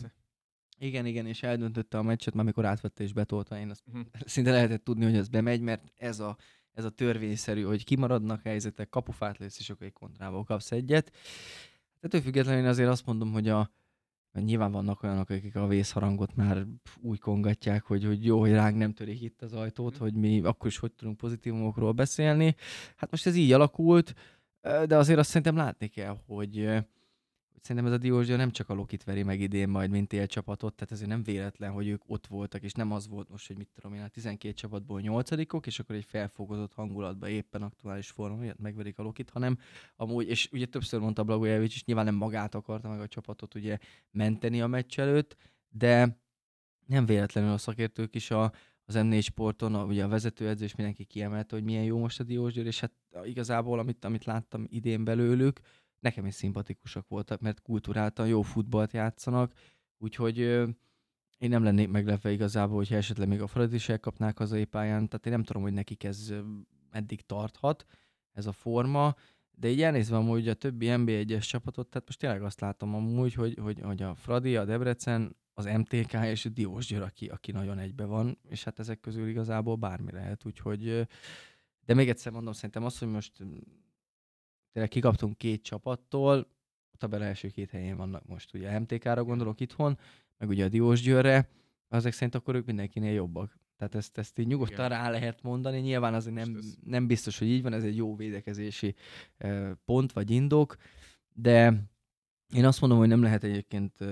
Igen, 0.78 1.06
igen, 1.06 1.26
és 1.26 1.42
eldöntötte 1.42 1.98
a 1.98 2.02
meccset, 2.02 2.34
már 2.34 2.42
amikor 2.42 2.64
átvette 2.64 3.02
és 3.02 3.12
betolta, 3.12 3.58
én 3.58 3.70
azt 3.70 3.82
uh-huh. 3.86 4.06
szinte 4.26 4.50
lehetett 4.50 4.84
tudni, 4.84 5.04
hogy 5.04 5.16
ez 5.16 5.28
bemegy, 5.28 5.60
mert 5.60 5.92
ez 5.96 6.20
a 6.20 6.36
ez 6.72 6.84
a 6.84 6.90
törvényszerű, 6.90 7.62
hogy 7.62 7.84
kimaradnak 7.84 8.42
helyzetek, 8.42 8.88
kapufát 8.88 9.38
lesz, 9.38 9.58
és 9.58 9.70
akkor 9.70 9.86
egy 9.86 9.92
kontrából 9.92 10.44
kapsz 10.44 10.72
egyet. 10.72 11.12
Ettől 12.00 12.20
függetlenül 12.20 12.60
én 12.60 12.68
azért 12.68 12.88
azt 12.88 13.06
mondom, 13.06 13.32
hogy 13.32 13.48
a, 13.48 13.70
mert 14.32 14.46
nyilván 14.46 14.72
vannak 14.72 15.02
olyanok, 15.02 15.30
akik 15.30 15.56
a 15.56 15.66
vészharangot 15.66 16.34
már 16.34 16.66
úgy 17.00 17.18
kongatják, 17.18 17.84
hogy, 17.84 18.04
hogy 18.04 18.24
jó, 18.24 18.40
hogy 18.40 18.52
ránk 18.52 18.76
nem 18.76 18.92
törik 18.92 19.22
itt 19.22 19.42
az 19.42 19.52
ajtót, 19.52 19.96
mm. 19.96 20.00
hogy 20.00 20.14
mi 20.14 20.40
akkor 20.40 20.66
is 20.66 20.78
hogy 20.78 20.92
tudunk 20.92 21.16
pozitívumokról 21.16 21.92
beszélni. 21.92 22.54
Hát 22.96 23.10
most 23.10 23.26
ez 23.26 23.34
így 23.34 23.52
alakult, 23.52 24.14
de 24.60 24.96
azért 24.96 25.18
azt 25.18 25.28
szerintem 25.28 25.56
látni 25.56 25.88
kell, 25.88 26.16
hogy 26.26 26.84
szerintem 27.60 27.92
ez 27.92 27.98
a 27.98 28.02
Diózsia 28.02 28.36
nem 28.36 28.50
csak 28.50 28.68
a 28.68 28.74
Lokit 28.74 29.04
veri 29.04 29.22
meg 29.22 29.40
idén 29.40 29.68
majd, 29.68 29.90
mint 29.90 30.12
élcsapatot, 30.12 30.74
tehát 30.74 30.92
ezért 30.92 31.08
nem 31.08 31.22
véletlen, 31.22 31.70
hogy 31.72 31.88
ők 31.88 32.02
ott 32.06 32.26
voltak, 32.26 32.62
és 32.62 32.72
nem 32.72 32.92
az 32.92 33.08
volt 33.08 33.28
most, 33.28 33.46
hogy 33.46 33.56
mit 33.56 33.68
tudom 33.74 33.94
én, 33.94 34.02
a 34.02 34.08
12 34.08 34.54
csapatból 34.54 35.00
8 35.00 35.30
és 35.66 35.78
akkor 35.78 35.96
egy 35.96 36.04
felfogozott 36.04 36.74
hangulatban 36.74 37.28
éppen 37.28 37.62
aktuális 37.62 38.10
forma 38.10 38.36
miatt 38.36 38.58
megverik 38.58 38.98
a 38.98 39.02
Lokit, 39.02 39.30
hanem 39.30 39.58
amúgy, 39.96 40.28
és 40.28 40.48
ugye 40.52 40.66
többször 40.66 41.00
mondta 41.00 41.24
Blagojevic, 41.24 41.74
és 41.74 41.84
nyilván 41.84 42.04
nem 42.04 42.14
magát 42.14 42.54
akarta 42.54 42.88
meg 42.88 43.00
a 43.00 43.08
csapatot 43.08 43.54
ugye 43.54 43.78
menteni 44.10 44.60
a 44.60 44.66
meccs 44.66 44.98
előtt, 44.98 45.36
de 45.68 46.18
nem 46.86 47.06
véletlenül 47.06 47.52
a 47.52 47.58
szakértők 47.58 48.14
is 48.14 48.30
a, 48.30 48.52
az 48.84 48.94
M4 48.98 49.22
sporton, 49.22 49.74
a, 49.74 49.84
ugye 49.84 50.04
a 50.04 50.08
vezetőedző 50.08 50.64
és 50.64 50.74
mindenki 50.74 51.04
kiemelte, 51.04 51.54
hogy 51.54 51.64
milyen 51.64 51.84
jó 51.84 51.98
most 51.98 52.20
a 52.20 52.22
Diósgyőr, 52.24 52.66
és 52.66 52.80
hát 52.80 52.92
igazából, 53.24 53.78
amit, 53.78 54.04
amit 54.04 54.24
láttam 54.24 54.66
idén 54.68 55.04
belőlük, 55.04 55.60
nekem 56.00 56.26
is 56.26 56.34
szimpatikusak 56.34 57.08
voltak, 57.08 57.40
mert 57.40 57.62
kulturáltan 57.62 58.26
jó 58.26 58.42
futballt 58.42 58.92
játszanak, 58.92 59.52
úgyhogy 59.98 60.38
én 61.38 61.48
nem 61.48 61.62
lennék 61.62 61.88
meglepve 61.88 62.30
igazából, 62.30 62.76
hogyha 62.76 62.96
esetleg 62.96 63.28
még 63.28 63.40
a 63.40 63.46
Fradi 63.46 63.74
is 63.74 63.88
elkapnák 63.88 64.40
az 64.40 64.56
pályán, 64.70 65.08
tehát 65.08 65.26
én 65.26 65.32
nem 65.32 65.42
tudom, 65.42 65.62
hogy 65.62 65.72
nekik 65.72 66.04
ez 66.04 66.32
eddig 66.90 67.26
tarthat, 67.26 67.84
ez 68.32 68.46
a 68.46 68.52
forma, 68.52 69.14
de 69.50 69.68
így 69.68 69.82
elnézve 69.82 70.16
amúgy 70.16 70.48
a 70.48 70.54
többi 70.54 70.86
NB1-es 70.90 71.48
csapatot, 71.48 71.88
tehát 71.88 72.06
most 72.06 72.18
tényleg 72.18 72.42
azt 72.42 72.60
látom 72.60 72.94
amúgy, 72.94 73.34
hogy, 73.34 73.58
hogy, 73.60 73.80
hogy 73.80 74.02
a 74.02 74.14
Fradi, 74.14 74.56
a 74.56 74.64
Debrecen, 74.64 75.36
az 75.54 75.64
MTK 75.64 76.12
és 76.12 76.44
a 76.44 76.48
Diós 76.48 76.86
Győr, 76.86 77.02
aki, 77.02 77.26
aki 77.26 77.52
nagyon 77.52 77.78
egybe 77.78 78.04
van, 78.04 78.38
és 78.48 78.64
hát 78.64 78.78
ezek 78.78 79.00
közül 79.00 79.28
igazából 79.28 79.76
bármi 79.76 80.12
lehet, 80.12 80.46
úgyhogy 80.46 81.06
de 81.84 81.94
még 81.94 82.08
egyszer 82.08 82.32
mondom, 82.32 82.52
szerintem 82.52 82.84
az, 82.84 82.98
hogy 82.98 83.08
most 83.08 83.32
tényleg 84.72 84.90
kikaptunk 84.90 85.38
két 85.38 85.62
csapattól, 85.62 86.38
a 86.92 86.96
tabela 86.96 87.24
első 87.24 87.48
két 87.48 87.70
helyén 87.70 87.96
vannak 87.96 88.26
most, 88.26 88.54
ugye 88.54 88.78
MTK-ra 88.78 89.24
gondolok 89.24 89.60
itthon, 89.60 89.98
meg 90.38 90.48
ugye 90.48 90.64
a 90.64 90.68
Diós 90.68 91.00
Győrre, 91.00 91.48
azok 91.88 92.12
szerint 92.12 92.34
akkor 92.34 92.54
ők 92.54 92.66
mindenkinél 92.66 93.12
jobbak. 93.12 93.58
Tehát 93.76 93.94
ezt, 93.94 94.18
ezt 94.18 94.38
így 94.38 94.46
nyugodtan 94.46 94.86
Igen. 94.86 94.88
rá 94.88 95.10
lehet 95.10 95.42
mondani. 95.42 95.78
Nyilván 95.78 96.14
azért 96.14 96.34
nem, 96.34 96.58
nem 96.84 97.06
biztos, 97.06 97.38
hogy 97.38 97.48
így 97.48 97.62
van, 97.62 97.72
ez 97.72 97.84
egy 97.84 97.96
jó 97.96 98.16
védekezési 98.16 98.94
pont 99.84 100.12
vagy 100.12 100.30
indok, 100.30 100.76
de 101.32 101.74
én 102.54 102.64
azt 102.64 102.80
mondom, 102.80 102.98
hogy 102.98 103.08
nem 103.08 103.22
lehet 103.22 103.44
egyébként 103.44 104.04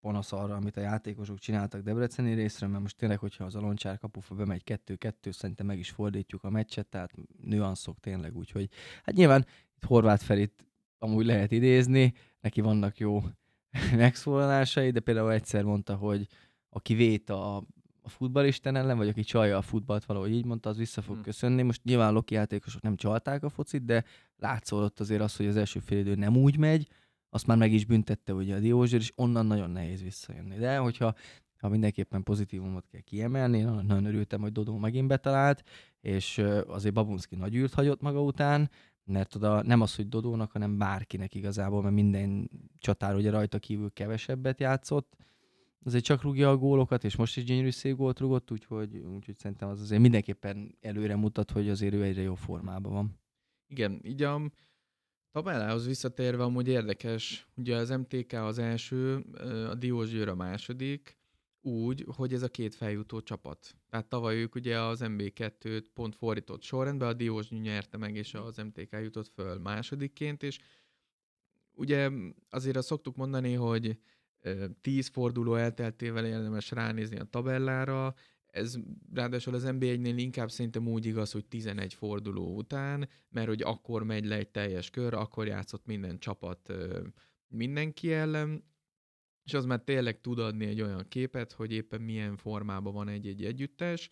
panasz 0.00 0.32
arra, 0.32 0.54
amit 0.54 0.76
a 0.76 0.80
játékosok 0.80 1.38
csináltak 1.38 1.82
Debreceni 1.82 2.34
részre, 2.34 2.66
mert 2.66 2.82
most 2.82 2.96
tényleg, 2.96 3.18
hogyha 3.18 3.44
az 3.44 3.54
Aloncsár 3.54 3.98
kapufa 3.98 4.34
bemegy 4.34 4.62
2-2, 4.86 5.32
szerintem 5.32 5.66
meg 5.66 5.78
is 5.78 5.90
fordítjuk 5.90 6.44
a 6.44 6.50
meccset, 6.50 6.86
tehát 6.86 7.12
nüanszok 7.42 8.00
tényleg, 8.00 8.36
úgyhogy 8.36 8.68
hát 9.02 9.14
nyilván 9.14 9.46
Horváth 9.86 10.24
Ferit 10.24 10.66
amúgy 10.98 11.26
lehet 11.26 11.52
idézni, 11.52 12.14
neki 12.40 12.60
vannak 12.60 12.98
jó 12.98 13.22
megszólalásai, 13.96 14.90
de 14.90 15.00
például 15.00 15.32
egyszer 15.32 15.64
mondta, 15.64 15.94
hogy 15.94 16.26
aki 16.68 16.94
vét 16.94 17.30
a, 17.30 17.56
a 18.02 18.08
futballisten 18.08 18.76
ellen, 18.76 18.96
vagy 18.96 19.08
aki 19.08 19.22
csalja 19.22 19.56
a 19.56 19.62
futballt, 19.62 20.04
valahogy 20.04 20.32
így 20.32 20.44
mondta, 20.44 20.68
az 20.68 20.76
vissza 20.76 21.02
fog 21.02 21.14
hmm. 21.14 21.24
köszönni. 21.24 21.62
Most 21.62 21.84
nyilván 21.84 22.12
Loki 22.12 22.34
játékosok 22.34 22.82
nem 22.82 22.96
csalták 22.96 23.42
a 23.42 23.48
focit, 23.48 23.84
de 23.84 24.04
látszódott 24.36 25.00
azért 25.00 25.20
az, 25.20 25.36
hogy 25.36 25.46
az 25.46 25.56
első 25.56 25.80
fél 25.80 25.98
idő 25.98 26.14
nem 26.14 26.36
úgy 26.36 26.58
megy, 26.58 26.88
azt 27.30 27.46
már 27.46 27.56
meg 27.56 27.72
is 27.72 27.84
büntette 27.84 28.34
ugye 28.34 28.54
a 28.54 28.58
Diózsér, 28.58 29.00
és 29.00 29.12
onnan 29.16 29.46
nagyon 29.46 29.70
nehéz 29.70 30.02
visszajönni. 30.02 30.56
De 30.56 30.76
hogyha 30.76 31.14
ha 31.60 31.68
mindenképpen 31.68 32.22
pozitívumot 32.22 32.86
kell 32.90 33.00
kiemelni, 33.00 33.58
én 33.58 33.66
nagyon 33.66 34.04
örültem, 34.04 34.40
hogy 34.40 34.52
Dodó 34.52 34.78
megint 34.78 35.08
betalált, 35.08 35.62
és 36.00 36.38
azért 36.66 36.94
Babunski 36.94 37.36
nagy 37.36 37.54
űrt 37.54 37.74
hagyott 37.74 38.00
maga 38.00 38.22
után, 38.22 38.70
mert 39.06 39.34
oda 39.34 39.62
nem 39.62 39.80
az, 39.80 39.96
hogy 39.96 40.08
Dodónak, 40.08 40.52
hanem 40.52 40.78
bárkinek 40.78 41.34
igazából, 41.34 41.82
mert 41.82 41.94
minden 41.94 42.50
csatár 42.78 43.14
ugye 43.14 43.30
rajta 43.30 43.58
kívül 43.58 43.92
kevesebbet 43.92 44.60
játszott, 44.60 45.16
azért 45.84 46.04
csak 46.04 46.22
rúgja 46.22 46.50
a 46.50 46.56
gólokat, 46.56 47.04
és 47.04 47.16
most 47.16 47.36
is 47.36 47.44
gyönyörű 47.44 47.70
szép 47.70 47.96
gólt 47.96 48.18
rúgott, 48.18 48.50
úgyhogy, 48.50 48.96
úgyhogy 48.96 49.36
szerintem 49.36 49.68
az 49.68 49.80
azért 49.80 50.00
mindenképpen 50.00 50.76
előre 50.80 51.16
mutat, 51.16 51.50
hogy 51.50 51.68
azért 51.68 51.94
ő 51.94 52.02
egyre 52.02 52.22
jó 52.22 52.34
formában 52.34 52.92
van. 52.92 53.18
Igen, 53.68 54.00
így 54.04 54.22
a 54.22 54.50
tabellához 55.30 55.86
visszatérve 55.86 56.42
amúgy 56.42 56.68
érdekes, 56.68 57.48
ugye 57.56 57.76
az 57.76 57.90
MTK 57.90 58.32
az 58.32 58.58
első, 58.58 59.16
a 59.70 59.74
Diós 59.74 60.10
Győr 60.10 60.28
a 60.28 60.34
második, 60.34 61.15
úgy, 61.66 62.04
hogy 62.06 62.32
ez 62.32 62.42
a 62.42 62.48
két 62.48 62.74
feljutó 62.74 63.20
csapat. 63.20 63.76
Tehát 63.90 64.08
tavaly 64.08 64.36
ők 64.36 64.54
ugye 64.54 64.80
az 64.80 65.00
MB2-t 65.04 65.84
pont 65.94 66.14
fordított 66.16 66.62
sorrendben, 66.62 67.08
a 67.08 67.12
Diós 67.12 67.48
nyerte 67.48 67.96
meg, 67.96 68.16
és 68.16 68.34
az 68.34 68.56
MTK 68.56 68.92
jutott 69.00 69.28
föl 69.28 69.58
másodikként, 69.58 70.42
és 70.42 70.58
ugye 71.72 72.10
azért 72.50 72.76
azt 72.76 72.86
szoktuk 72.86 73.16
mondani, 73.16 73.52
hogy 73.52 73.98
tíz 74.80 75.08
forduló 75.08 75.54
elteltével 75.54 76.26
érdemes 76.26 76.70
ránézni 76.70 77.18
a 77.18 77.24
tabellára, 77.24 78.14
ez 78.46 78.76
ráadásul 79.12 79.54
az 79.54 79.64
NB1-nél 79.66 80.14
inkább 80.16 80.50
szerintem 80.50 80.88
úgy 80.88 81.06
igaz, 81.06 81.32
hogy 81.32 81.46
11 81.46 81.94
forduló 81.94 82.56
után, 82.56 83.08
mert 83.28 83.48
hogy 83.48 83.62
akkor 83.62 84.02
megy 84.02 84.24
le 84.24 84.36
egy 84.36 84.48
teljes 84.48 84.90
kör, 84.90 85.14
akkor 85.14 85.46
játszott 85.46 85.86
minden 85.86 86.18
csapat 86.18 86.72
mindenki 87.48 88.12
ellen, 88.12 88.64
és 89.46 89.54
az 89.54 89.64
már 89.64 89.80
tényleg 89.80 90.20
tud 90.20 90.38
adni 90.38 90.66
egy 90.66 90.80
olyan 90.80 91.04
képet, 91.08 91.52
hogy 91.52 91.72
éppen 91.72 92.00
milyen 92.00 92.36
formában 92.36 92.92
van 92.92 93.08
egy-egy 93.08 93.44
együttes, 93.44 94.10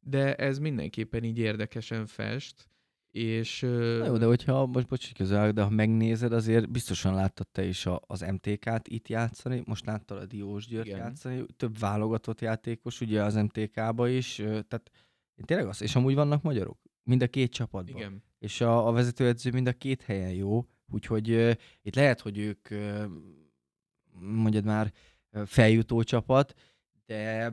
de 0.00 0.34
ez 0.34 0.58
mindenképpen 0.58 1.24
így 1.24 1.38
érdekesen 1.38 2.06
fest, 2.06 2.68
és... 3.10 3.60
Na 3.60 4.06
jó, 4.06 4.16
de 4.16 4.26
hogyha, 4.26 4.66
most 4.66 4.86
bocs, 4.86 5.12
közel, 5.14 5.52
de 5.52 5.62
ha 5.62 5.70
megnézed, 5.70 6.32
azért 6.32 6.70
biztosan 6.70 7.14
láttad 7.14 7.48
te 7.48 7.64
is 7.64 7.86
a, 7.86 8.00
az 8.06 8.20
MTK-t 8.20 8.88
itt 8.88 9.08
játszani, 9.08 9.62
most 9.64 9.86
láttad 9.86 10.18
a 10.18 10.26
Diós 10.26 10.66
György 10.66 10.86
Igen. 10.86 10.98
játszani, 10.98 11.46
több 11.56 11.78
válogatott 11.78 12.40
játékos, 12.40 13.00
ugye 13.00 13.22
az 13.24 13.34
MTK-ba 13.34 14.08
is, 14.08 14.34
tehát 14.34 14.90
én 15.34 15.44
tényleg 15.44 15.66
azt, 15.66 15.82
és 15.82 15.96
amúgy 15.96 16.14
vannak 16.14 16.42
magyarok, 16.42 16.78
mind 17.02 17.22
a 17.22 17.26
két 17.26 17.52
csapatban. 17.52 17.96
Igen. 17.96 18.22
És 18.38 18.60
a, 18.60 18.88
a 18.88 18.92
vezetőedző 18.92 19.50
mind 19.50 19.66
a 19.66 19.72
két 19.72 20.02
helyen 20.02 20.32
jó, 20.32 20.66
úgyhogy 20.88 21.30
uh, 21.30 21.52
itt 21.82 21.94
lehet, 21.94 22.20
hogy 22.20 22.38
ők, 22.38 22.68
uh, 22.70 23.04
mondjad 24.20 24.64
már, 24.64 24.92
feljutó 25.44 26.02
csapat, 26.02 26.54
de 27.06 27.52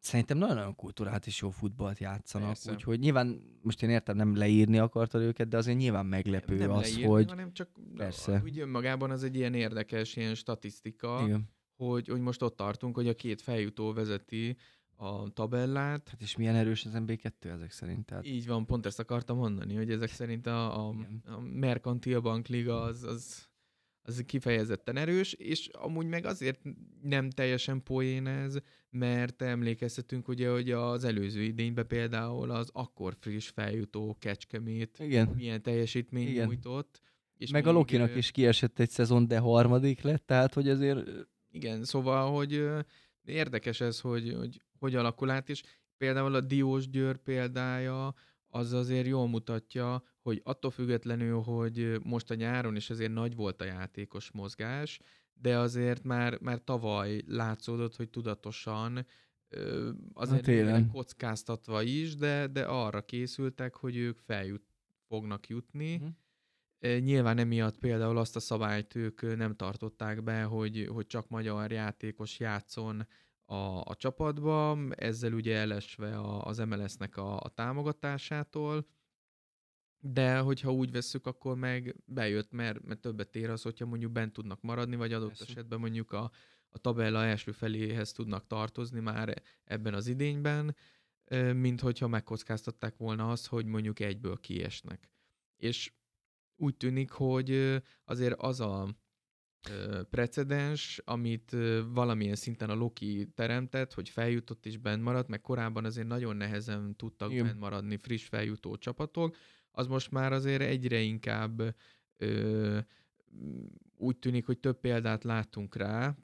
szerintem 0.00 0.38
nagyon-nagyon 0.38 0.74
kultúrát 0.74 1.26
és 1.26 1.40
jó 1.40 1.50
futballt 1.50 1.98
játszanak, 1.98 2.48
Persze. 2.48 2.72
úgyhogy 2.72 2.98
nyilván, 2.98 3.58
most 3.62 3.82
én 3.82 3.90
értem, 3.90 4.16
nem 4.16 4.36
leírni 4.36 4.78
akartad 4.78 5.22
őket, 5.22 5.48
de 5.48 5.56
azért 5.56 5.78
nyilván 5.78 6.06
meglepő 6.06 6.56
nem 6.56 6.70
az, 6.70 6.82
leírni, 6.82 7.02
hogy... 7.02 7.28
hanem 7.28 7.52
csak 7.52 7.68
Persze. 7.96 8.40
úgy 8.44 8.58
önmagában 8.58 9.10
az 9.10 9.22
egy 9.22 9.36
ilyen 9.36 9.54
érdekes 9.54 10.16
ilyen 10.16 10.34
statisztika, 10.34 11.22
Igen. 11.24 11.48
Hogy, 11.76 12.08
hogy 12.08 12.20
most 12.20 12.42
ott 12.42 12.56
tartunk, 12.56 12.94
hogy 12.94 13.08
a 13.08 13.14
két 13.14 13.42
feljutó 13.42 13.92
vezeti 13.92 14.56
a 14.96 15.28
tabellát. 15.32 16.08
Hát 16.08 16.22
és 16.22 16.36
milyen 16.36 16.54
erős 16.54 16.84
az 16.84 16.92
MB2 16.94 17.44
ezek 17.44 17.70
szerint? 17.70 18.06
Tehát... 18.06 18.26
Így 18.26 18.46
van, 18.46 18.66
pont 18.66 18.86
ezt 18.86 18.98
akartam 18.98 19.36
mondani, 19.36 19.74
hogy 19.74 19.90
ezek 19.90 20.10
szerint 20.20 20.46
a, 20.46 20.88
a, 20.88 20.94
a 21.24 21.40
Mercantil 21.40 22.20
Bank 22.20 22.46
Liga 22.46 22.80
az, 22.80 23.02
az 23.02 23.47
az 24.08 24.22
kifejezetten 24.26 24.96
erős, 24.96 25.32
és 25.32 25.68
amúgy 25.68 26.06
meg 26.06 26.26
azért 26.26 26.60
nem 27.02 27.30
teljesen 27.30 27.82
poén 27.82 28.26
ez, 28.26 28.56
mert 28.90 29.42
emlékeztetünk 29.42 30.28
ugye, 30.28 30.50
hogy 30.50 30.70
az 30.70 31.04
előző 31.04 31.42
idényben 31.42 31.86
például 31.86 32.50
az 32.50 32.70
akkor 32.72 33.16
friss 33.20 33.48
feljutó 33.48 34.16
Kecskemét 34.18 34.98
Igen. 34.98 35.28
milyen 35.28 35.62
teljesítmény 35.62 36.28
Igen. 36.28 36.46
nyújtott. 36.46 37.00
És 37.36 37.50
meg 37.50 37.64
még, 37.64 37.72
a 37.72 37.76
Lokinak 37.76 38.16
is 38.16 38.30
kiesett 38.30 38.78
egy 38.78 38.90
szezon, 38.90 39.28
de 39.28 39.38
harmadik 39.38 40.00
lett, 40.00 40.26
tehát 40.26 40.54
hogy 40.54 40.68
azért... 40.68 41.08
Igen, 41.50 41.84
szóval, 41.84 42.32
hogy 42.34 42.64
érdekes 43.24 43.80
ez, 43.80 44.00
hogy, 44.00 44.34
hogy 44.34 44.60
hogy 44.78 44.94
alakul 44.94 45.30
át, 45.30 45.48
és 45.48 45.62
például 45.96 46.34
a 46.34 46.40
Diós 46.40 46.88
Győr 46.88 47.16
példája, 47.16 48.14
az 48.48 48.72
azért 48.72 49.06
jól 49.06 49.28
mutatja, 49.28 50.02
hogy 50.28 50.40
attól 50.44 50.70
függetlenül, 50.70 51.40
hogy 51.40 51.98
most 52.02 52.30
a 52.30 52.34
nyáron 52.34 52.76
is 52.76 52.90
azért 52.90 53.12
nagy 53.12 53.34
volt 53.34 53.60
a 53.60 53.64
játékos 53.64 54.30
mozgás, 54.30 55.00
de 55.32 55.58
azért 55.58 56.04
már, 56.04 56.38
már 56.40 56.64
tavaly 56.64 57.22
látszódott, 57.26 57.96
hogy 57.96 58.08
tudatosan 58.08 59.06
azért 60.12 60.68
hát 60.68 60.90
kockáztatva 60.92 61.82
is, 61.82 62.16
de, 62.16 62.46
de 62.46 62.62
arra 62.62 63.04
készültek, 63.04 63.76
hogy 63.76 63.96
ők 63.96 64.18
feljut, 64.18 64.62
fognak 65.06 65.48
jutni. 65.48 65.94
Uh-huh. 65.94 66.98
Nyilván 66.98 67.38
emiatt 67.38 67.78
például 67.78 68.18
azt 68.18 68.36
a 68.36 68.40
szabályt 68.40 68.94
ők 68.94 69.36
nem 69.36 69.54
tartották 69.54 70.22
be, 70.22 70.42
hogy, 70.42 70.88
hogy 70.92 71.06
csak 71.06 71.28
magyar 71.28 71.72
játékos 71.72 72.38
játszon 72.38 73.06
a, 73.44 73.80
a 73.80 73.94
csapatba, 73.96 74.78
ezzel 74.90 75.32
ugye 75.32 75.56
elesve 75.56 76.18
a, 76.18 76.44
az 76.44 76.58
MLS-nek 76.58 77.16
a, 77.16 77.40
a 77.40 77.48
támogatásától, 77.48 78.86
de 80.00 80.38
hogyha 80.38 80.72
úgy 80.72 80.90
vesszük, 80.90 81.26
akkor 81.26 81.56
meg 81.56 81.96
bejött, 82.04 82.50
mert, 82.50 82.84
mert 82.84 83.00
többet 83.00 83.36
ér 83.36 83.50
az, 83.50 83.62
hogyha 83.62 83.86
mondjuk 83.86 84.12
bent 84.12 84.32
tudnak 84.32 84.60
maradni, 84.60 84.96
vagy 84.96 85.12
adott 85.12 85.28
Persze. 85.28 85.44
esetben 85.48 85.80
mondjuk 85.80 86.12
a, 86.12 86.30
a 86.68 86.78
tabella 86.78 87.24
első 87.24 87.52
feléhez 87.52 88.12
tudnak 88.12 88.46
tartozni 88.46 89.00
már 89.00 89.42
ebben 89.64 89.94
az 89.94 90.06
idényben, 90.06 90.76
mint 91.52 91.80
hogyha 91.80 92.08
megkockáztatták 92.08 92.96
volna 92.96 93.30
azt, 93.30 93.46
hogy 93.46 93.66
mondjuk 93.66 94.00
egyből 94.00 94.40
kiesnek. 94.40 95.08
És 95.56 95.92
úgy 96.56 96.76
tűnik, 96.76 97.10
hogy 97.10 97.80
azért 98.04 98.40
az 98.40 98.60
a 98.60 98.88
precedens, 100.10 101.00
amit 101.04 101.56
valamilyen 101.92 102.34
szinten 102.34 102.70
a 102.70 102.74
Loki 102.74 103.28
teremtett, 103.34 103.94
hogy 103.94 104.08
feljutott 104.08 104.66
és 104.66 104.76
bent 104.76 105.02
maradt, 105.02 105.28
meg 105.28 105.40
korábban 105.40 105.84
azért 105.84 106.06
nagyon 106.06 106.36
nehezen 106.36 106.96
tudtak 106.96 107.34
bent 107.34 107.58
maradni 107.58 107.96
friss 107.96 108.26
feljutó 108.26 108.76
csapatok, 108.76 109.36
az 109.78 109.86
most 109.86 110.10
már 110.10 110.32
azért 110.32 110.62
egyre 110.62 111.00
inkább 111.00 111.74
ö, 112.16 112.78
úgy 113.96 114.16
tűnik, 114.16 114.46
hogy 114.46 114.58
több 114.58 114.80
példát 114.80 115.24
látunk 115.24 115.76
rá, 115.76 116.16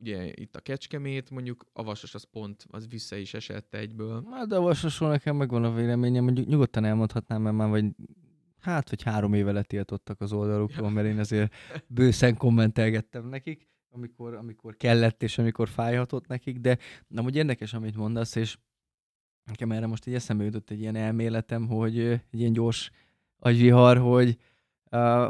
ugye 0.00 0.32
itt 0.34 0.56
a 0.56 0.60
Kecskemét, 0.60 1.30
mondjuk 1.30 1.66
a 1.72 1.82
Vasas 1.82 2.14
az 2.14 2.22
pont, 2.22 2.66
az 2.70 2.88
vissza 2.88 3.16
is 3.16 3.34
esett 3.34 3.74
egyből. 3.74 4.26
Hát 4.30 4.48
de 4.48 4.56
a 4.56 4.60
Vasasról 4.60 5.10
nekem 5.10 5.36
megvan 5.36 5.64
a 5.64 5.74
véleményem, 5.74 6.24
mondjuk 6.24 6.46
nyugodtan 6.46 6.84
elmondhatnám, 6.84 7.42
mert 7.42 7.56
már 7.56 7.68
vagy 7.68 7.84
hát, 8.58 8.90
vagy 8.90 9.02
három 9.02 9.34
éve 9.34 9.52
letiltottak 9.52 10.20
az 10.20 10.32
oldalukról, 10.32 10.90
mert 10.90 11.06
én 11.06 11.18
azért 11.18 11.54
bőszen 11.86 12.36
kommentelgettem 12.36 13.28
nekik, 13.28 13.68
amikor, 13.90 14.34
amikor 14.34 14.76
kellett 14.76 15.22
és 15.22 15.38
amikor 15.38 15.68
fájhatott 15.68 16.26
nekik, 16.26 16.58
de 16.58 16.78
nem 17.08 17.24
úgy 17.24 17.36
érdekes, 17.36 17.74
amit 17.74 17.96
mondasz, 17.96 18.34
és 18.34 18.58
nekem 19.44 19.72
erre 19.72 19.86
most 19.86 20.06
egy 20.06 20.14
eszembe 20.14 20.44
jutott 20.44 20.70
egy 20.70 20.80
ilyen 20.80 20.96
elméletem, 20.96 21.66
hogy 21.66 21.98
egy 21.98 22.20
ilyen 22.30 22.52
gyors 22.52 22.90
agyvihar, 23.38 23.98
hogy 23.98 24.38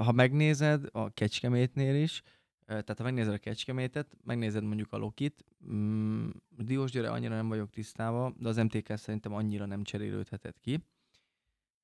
ha 0.05 0.13
megnézed 0.13 0.85
a 0.93 1.11
Kecskemétnél 1.11 2.03
is, 2.03 2.23
tehát 2.67 2.95
ha 2.97 3.03
megnézed 3.05 3.33
a 3.33 3.39
Kecskemétet, 3.39 4.17
megnézed 4.25 4.65
mondjuk 4.65 4.93
a 4.93 4.97
Lokit, 4.97 5.45
mm, 5.73 6.29
Diós 6.49 6.91
Győre 6.91 7.11
annyira 7.11 7.35
nem 7.35 7.49
vagyok 7.49 7.71
tisztában, 7.71 8.37
de 8.39 8.49
az 8.49 8.57
MTK 8.57 8.97
szerintem 8.97 9.35
annyira 9.35 9.67
nem 9.67 9.83
cserélődhetett 9.83 10.61
ki. 10.61 10.85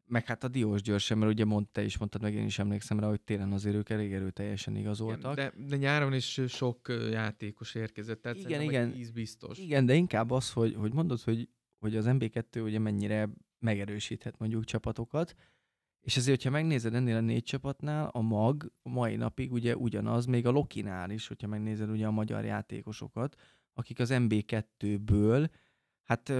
Meg 0.06 0.26
hát 0.26 0.44
a 0.44 0.48
Diós 0.48 0.82
Győr 0.82 1.00
sem, 1.00 1.18
mert 1.18 1.30
ugye 1.32 1.44
mondta, 1.44 1.70
te 1.72 1.82
is 1.82 1.98
mondtad, 1.98 2.22
meg 2.22 2.34
én 2.34 2.44
is 2.44 2.58
emlékszem 2.58 3.00
rá, 3.00 3.08
hogy 3.08 3.20
télen 3.20 3.52
azért 3.52 3.74
ők 3.74 3.88
elég 3.88 4.12
erőteljesen 4.12 4.76
igazoltak. 4.76 5.32
Igen, 5.32 5.52
de, 5.56 5.64
de 5.66 5.76
nyáron 5.76 6.14
is 6.14 6.40
sok 6.48 6.88
játékos 7.10 7.74
érkezett, 7.74 8.22
tehát 8.22 8.38
igen, 8.38 8.62
igen, 8.62 8.92
tíz 8.92 9.10
biztos. 9.10 9.58
Igen, 9.58 9.86
de 9.86 9.94
inkább 9.94 10.30
az, 10.30 10.52
hogy, 10.52 10.74
hogy 10.74 10.92
mondod, 10.92 11.20
hogy, 11.20 11.48
hogy 11.80 11.96
az 11.96 12.04
MB2 12.08 12.62
ugye 12.62 12.78
mennyire 12.78 13.28
megerősíthet 13.58 14.38
mondjuk 14.38 14.64
csapatokat, 14.64 15.34
és 16.00 16.16
ezért, 16.16 16.42
hogyha 16.42 16.58
megnézed 16.58 16.94
ennél 16.94 17.16
a 17.16 17.20
négy 17.20 17.42
csapatnál, 17.42 18.08
a 18.12 18.20
mag 18.20 18.72
a 18.82 18.88
mai 18.88 19.16
napig 19.16 19.52
ugye 19.52 19.76
ugyanaz, 19.76 20.26
még 20.26 20.46
a 20.46 20.50
Lokinál 20.50 21.10
is, 21.10 21.28
hogyha 21.28 21.46
megnézed 21.46 21.90
ugye 21.90 22.06
a 22.06 22.10
magyar 22.10 22.44
játékosokat, 22.44 23.36
akik 23.74 23.98
az 23.98 24.10
MB2-ből, 24.12 25.50
hát 26.02 26.32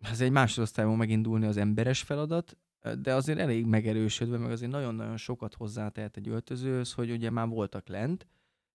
ez 0.00 0.20
egy 0.20 0.30
másodosztályban 0.30 0.96
megindulni 0.96 1.46
az 1.46 1.56
emberes 1.56 2.02
feladat, 2.02 2.56
de 2.98 3.14
azért 3.14 3.38
elég 3.38 3.66
megerősödve, 3.66 4.38
meg 4.38 4.50
azért 4.50 4.70
nagyon-nagyon 4.70 5.16
sokat 5.16 5.54
hozzátehet 5.54 6.16
egy 6.16 6.28
öltözőhöz, 6.28 6.92
hogy 6.92 7.10
ugye 7.10 7.30
már 7.30 7.48
voltak 7.48 7.88
lent, 7.88 8.26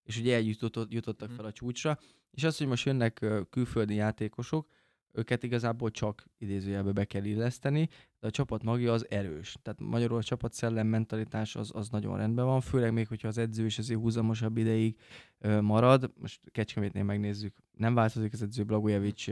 és 0.03 0.19
ugye 0.19 0.35
eljutottak 0.35 1.27
mhm. 1.27 1.35
fel 1.35 1.45
a 1.45 1.51
csúcsra, 1.51 1.99
és 2.31 2.43
az, 2.43 2.57
hogy 2.57 2.67
most 2.67 2.85
jönnek 2.85 3.25
külföldi 3.49 3.95
játékosok, 3.95 4.67
őket 5.15 5.43
igazából 5.43 5.91
csak 5.91 6.25
idézőjelbe 6.37 6.91
be 6.91 7.05
kell 7.05 7.23
illeszteni, 7.23 7.89
de 8.19 8.27
a 8.27 8.31
csapat 8.31 8.63
magja 8.63 8.93
az 8.93 9.05
erős. 9.09 9.57
Tehát 9.61 9.79
magyarul 9.79 10.17
a 10.17 10.23
csapat 10.23 10.53
szellem 10.53 10.87
mentalitás 10.87 11.55
az, 11.55 11.71
az 11.73 11.89
nagyon 11.89 12.17
rendben 12.17 12.45
van, 12.45 12.61
főleg 12.61 12.93
még, 12.93 13.07
hogyha 13.07 13.27
az 13.27 13.37
edző 13.37 13.65
is 13.65 13.77
azért 13.77 13.99
húzamosabb 13.99 14.57
ideig 14.57 14.97
ö, 15.39 15.61
marad. 15.61 16.11
Most 16.19 16.41
Kecskemétnél 16.51 17.03
megnézzük, 17.03 17.55
nem 17.71 17.93
változik 17.93 18.33
az 18.33 18.41
edző, 18.41 18.63
Blagojevic 18.63 19.27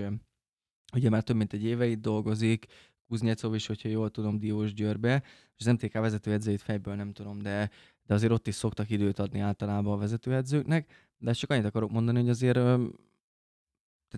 ugye 0.94 1.10
már 1.10 1.24
több 1.24 1.36
mint 1.36 1.54
egy 1.54 1.64
éve 1.64 1.86
itt 1.86 2.02
dolgozik, 2.02 2.66
Kuznyecov 3.08 3.56
is, 3.56 3.68
hogyha 3.68 3.90
jól 3.90 4.10
tudom, 4.10 4.40
Diós 4.40 4.74
Győrbe, 4.74 5.24
és 5.58 5.66
az 5.66 5.74
MTK 5.74 5.94
vezetőedzőit 5.94 6.62
fejből 6.62 6.96
nem 6.96 7.12
tudom, 7.12 7.40
de, 7.42 7.70
de 8.06 8.14
azért 8.14 8.32
ott 8.32 8.48
is 8.48 8.56
szoktak 8.56 8.90
időt 8.90 9.20
adni 9.20 9.40
általában 9.40 9.94
a 9.94 9.98
vezetőedzőknek, 9.98 11.12
de 11.18 11.32
csak 11.32 11.50
annyit 11.50 11.66
akarok 11.66 11.92
mondani, 11.92 12.20
hogy 12.20 12.30
azért 12.30 12.60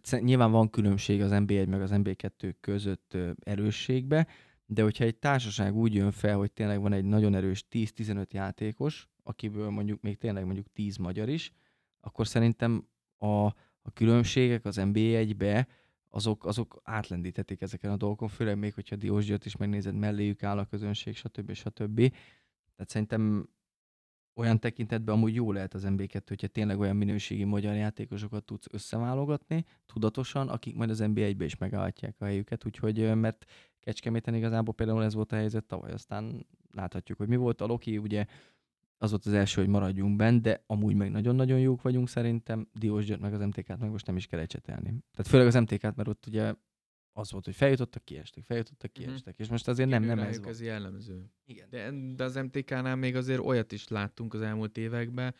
tehát 0.02 0.26
nyilván 0.26 0.52
van 0.52 0.70
különbség 0.70 1.22
az 1.22 1.32
NB1 1.34 1.68
meg 1.68 1.82
az 1.82 1.92
NB2 1.94 2.54
között 2.60 3.18
erősségbe, 3.40 4.28
de 4.66 4.84
hogyha 4.84 5.04
egy 5.04 5.16
társaság 5.16 5.76
úgy 5.76 5.94
jön 5.94 6.12
fel, 6.12 6.38
hogy 6.38 6.52
tényleg 6.52 6.82
van 6.82 6.94
egy 6.94 7.04
nagyon 7.04 7.36
erős 7.36 7.66
10-15 7.72 8.32
játékos, 8.32 9.10
akiből 9.24 9.70
mondjuk 9.70 10.02
még 10.02 10.18
tényleg 10.18 10.46
mondjuk 10.46 10.72
10 10.74 10.98
magyar 10.98 11.30
is, 11.30 11.52
akkor 12.00 12.28
szerintem 12.28 12.88
a, 13.18 13.46
a 13.82 13.92
különbségek 13.94 14.66
az 14.66 14.78
NB1-be 14.80 15.68
azok, 16.10 16.46
azok 16.46 16.82
átlendíthetik 16.84 17.62
ezeken 17.62 17.92
a 17.92 17.98
dolgokon, 17.98 18.28
főleg 18.28 18.58
még, 18.58 18.74
hogyha 18.74 18.96
Diós 18.96 19.26
Győrt 19.26 19.46
is 19.46 19.56
megnézed, 19.56 19.96
melléjük 19.96 20.44
áll 20.44 20.58
a 20.58 20.66
közönség, 20.66 21.16
stb. 21.16 21.54
stb. 21.54 21.96
Tehát 22.76 22.90
szerintem 22.90 23.50
olyan 24.36 24.60
tekintetben 24.60 25.16
amúgy 25.16 25.36
jó 25.36 25.52
lehet 25.52 25.74
az 25.74 25.84
MB2, 25.88 26.22
hogyha 26.28 26.48
tényleg 26.48 26.80
olyan 26.80 26.96
minőségi 26.96 27.44
magyar 27.44 27.76
játékosokat 27.76 28.44
tudsz 28.44 28.68
összeválogatni, 28.72 29.66
tudatosan, 29.86 30.50
akik 30.50 30.76
majd 30.76 30.90
az 30.90 31.02
NB1-be 31.04 31.44
is 31.46 31.58
megállhatják 31.58 32.16
a 32.20 32.26
helyüket, 32.26 32.66
úgyhogy, 32.66 33.16
mert 33.16 33.46
Kecskeméten 33.80 34.34
igazából 34.34 34.74
például 34.74 35.04
ez 35.04 35.14
volt 35.14 35.32
a 35.32 35.36
helyzet 35.36 35.66
tavaly, 35.66 35.92
aztán 35.92 36.46
láthatjuk, 36.72 37.18
hogy 37.18 37.28
mi 37.28 37.36
volt. 37.36 37.62
A 37.62 37.66
Loki, 37.66 37.98
ugye 37.98 38.26
az 38.98 39.10
volt 39.10 39.26
az 39.26 39.34
első, 39.34 39.62
hogy 39.62 39.70
maradjunk 39.70 40.16
bent, 40.16 40.42
de 40.42 40.64
amúgy 40.68 40.96
meg 40.96 41.12
nagyon-nagyon 41.12 41.60
jók 41.60 41.82
vagyunk 41.82 42.10
szerintem, 42.10 42.68
Diós 42.74 43.06
György 43.06 43.22
meg 43.22 43.34
az 43.34 43.40
MTK-t 43.40 43.80
meg 43.80 43.90
most 43.90 44.06
nem 44.06 44.16
is 44.16 44.28
kell 44.28 44.40
ecsetelni. 44.40 44.90
Tehát 44.90 45.28
főleg 45.28 45.48
az 45.48 45.56
MTK-t, 45.56 45.96
mert 45.96 46.08
ott 46.08 46.26
ugye 46.28 46.54
az 47.18 47.32
volt, 47.32 47.46
hogy 47.46 47.56
feljutottak, 47.56 48.06
kiestek, 48.06 48.44
feljutottak, 48.44 48.92
mhm. 48.94 49.04
kiestek. 49.04 49.34
Mm-hmm. 49.34 49.44
És 49.44 49.50
most 49.50 49.68
azért 49.68 49.90
nem, 49.90 50.04
nem 50.04 50.20
ez 50.20 50.40
ez 50.46 50.62
jellemző. 50.62 51.32
Igen. 51.46 51.70
De, 51.70 51.92
de 52.16 52.24
az 52.24 52.36
MTK-nál 52.36 52.96
még 52.96 53.16
azért 53.16 53.40
olyat 53.40 53.72
is 53.72 53.88
láttunk 53.88 54.34
az 54.34 54.42
elmúlt 54.42 54.78
években, 54.78 55.36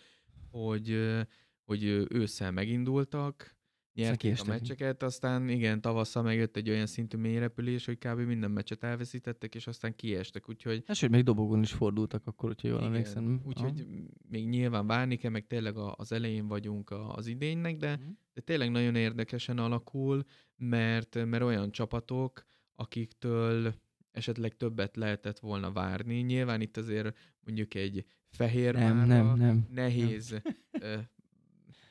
hogy, 0.52 1.16
hogy 1.64 1.84
ősszel 2.10 2.52
megindultak, 2.52 3.56
nyerték 3.96 4.42
a 4.42 4.44
meccseket, 4.46 5.04
aztán 5.04 5.50
igen, 5.50 5.82
tavasszal 5.82 6.24
megjött 6.24 6.56
egy 6.56 6.70
olyan 6.70 6.86
szintű 6.86 7.18
mélyrepülés, 7.18 7.86
hogy 7.86 7.98
kb. 7.98 8.20
minden 8.20 8.52
meccset 8.52 8.84
elveszítettek, 8.84 9.56
és 9.56 9.68
aztán 9.68 9.96
kiestek, 9.96 10.50
úgyhogy... 10.50 10.84
Hát 10.88 10.96
sőt, 10.96 11.10
még 11.10 11.24
dobogon 11.24 11.62
is 11.62 11.72
fordultak 11.72 12.28
akkor, 12.28 12.50
hogyha 12.50 12.68
jól 12.68 12.84
emlékszem. 12.84 13.42
Úgyhogy 13.44 13.88
még 14.30 14.48
nyilván 14.48 14.88
várni 14.88 15.16
kell, 15.16 15.32
meg 15.32 15.48
tényleg 15.48 15.78
az 15.78 16.12
elején 16.12 16.48
vagyunk 16.48 16.92
az 17.08 17.28
idénynek, 17.28 17.78
de, 17.78 17.92
uh-huh. 17.94 18.14
de 18.34 18.42
tényleg 18.42 18.72
nagyon 18.72 18.96
érdekesen 18.96 19.58
alakul, 19.58 20.24
mert, 20.56 21.26
mert 21.26 21.44
olyan 21.44 21.72
csapatok, 21.72 22.46
akiktől 22.76 23.74
esetleg 24.12 24.58
többet 24.58 24.96
lehetett 24.96 25.40
volna 25.40 25.72
várni. 25.72 26.20
Nyilván 26.20 26.62
itt 26.62 26.78
azért 26.78 27.18
mondjuk 27.40 27.74
egy 27.74 28.06
fehér 28.30 28.74
nem, 28.74 28.98
nem, 28.98 29.38
nem, 29.38 29.68
nehéz 29.70 30.42
nem. 30.80 31.08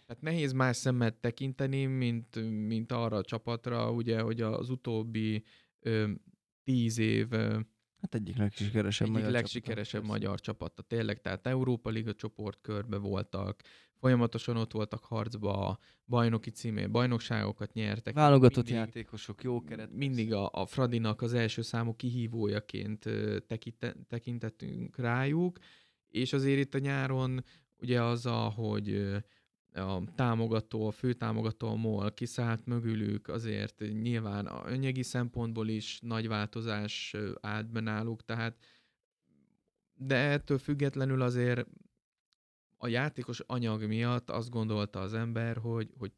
Tehát 0.06 0.22
nehéz 0.22 0.52
más 0.52 0.76
szemmel 0.76 1.20
tekinteni, 1.20 1.84
mint, 1.84 2.50
mint 2.66 2.92
arra 2.92 3.16
a 3.16 3.24
csapatra, 3.24 3.90
ugye, 3.90 4.20
hogy 4.20 4.40
az 4.40 4.70
utóbbi 4.70 5.44
ö, 5.80 6.10
tíz 6.64 6.98
év 6.98 7.28
Hát 8.04 8.14
egyik 8.14 8.36
legsikeresebb 8.36 9.06
egyik 9.06 9.18
magyar 9.18 9.32
legsikeresebb 9.32 10.00
csapat, 10.00 10.16
magyar 10.16 10.40
csapata. 10.40 10.82
Tényleg, 10.82 11.20
tehát 11.20 11.46
Európa 11.46 11.90
Liga 11.90 12.14
csoportkörbe 12.14 12.96
voltak, 12.96 13.62
folyamatosan 13.94 14.56
ott 14.56 14.72
voltak 14.72 15.04
harcba, 15.04 15.68
a 15.68 15.78
bajnoki 16.06 16.50
címé, 16.50 16.86
bajnokságokat 16.86 17.72
nyertek. 17.72 18.14
Válogatott 18.14 18.64
mindig, 18.64 18.74
játékosok, 18.74 19.42
jó 19.42 19.62
keret. 19.62 19.92
Mindig 19.92 20.32
a, 20.32 20.50
a 20.52 20.66
Fradinak 20.66 21.22
az 21.22 21.34
első 21.34 21.62
számú 21.62 21.94
kihívójaként 21.94 23.08
tekintettünk 24.08 24.96
rájuk, 24.96 25.58
és 26.08 26.32
azért 26.32 26.58
itt 26.58 26.74
a 26.74 26.78
nyáron 26.78 27.44
ugye 27.76 28.02
az, 28.02 28.28
hogy 28.54 29.16
a 29.74 30.02
támogató, 30.14 30.86
a 30.86 30.90
fő 30.90 31.12
támogató 31.12 31.68
a 31.68 31.74
MOL 31.74 32.14
kiszállt 32.14 32.66
mögülük, 32.66 33.28
azért 33.28 33.78
nyilván 34.02 34.46
a 34.46 34.64
anyagi 34.64 35.02
szempontból 35.02 35.68
is 35.68 35.98
nagy 36.02 36.28
változás 36.28 37.16
állt 37.40 37.70
be 37.70 37.80
náluk, 37.80 38.24
tehát 38.24 38.56
de 39.94 40.16
ettől 40.16 40.58
függetlenül 40.58 41.22
azért 41.22 41.66
a 42.76 42.88
játékos 42.88 43.40
anyag 43.40 43.86
miatt 43.86 44.30
azt 44.30 44.50
gondolta 44.50 45.00
az 45.00 45.14
ember, 45.14 45.56
hogy, 45.56 45.90
hogy 45.98 46.12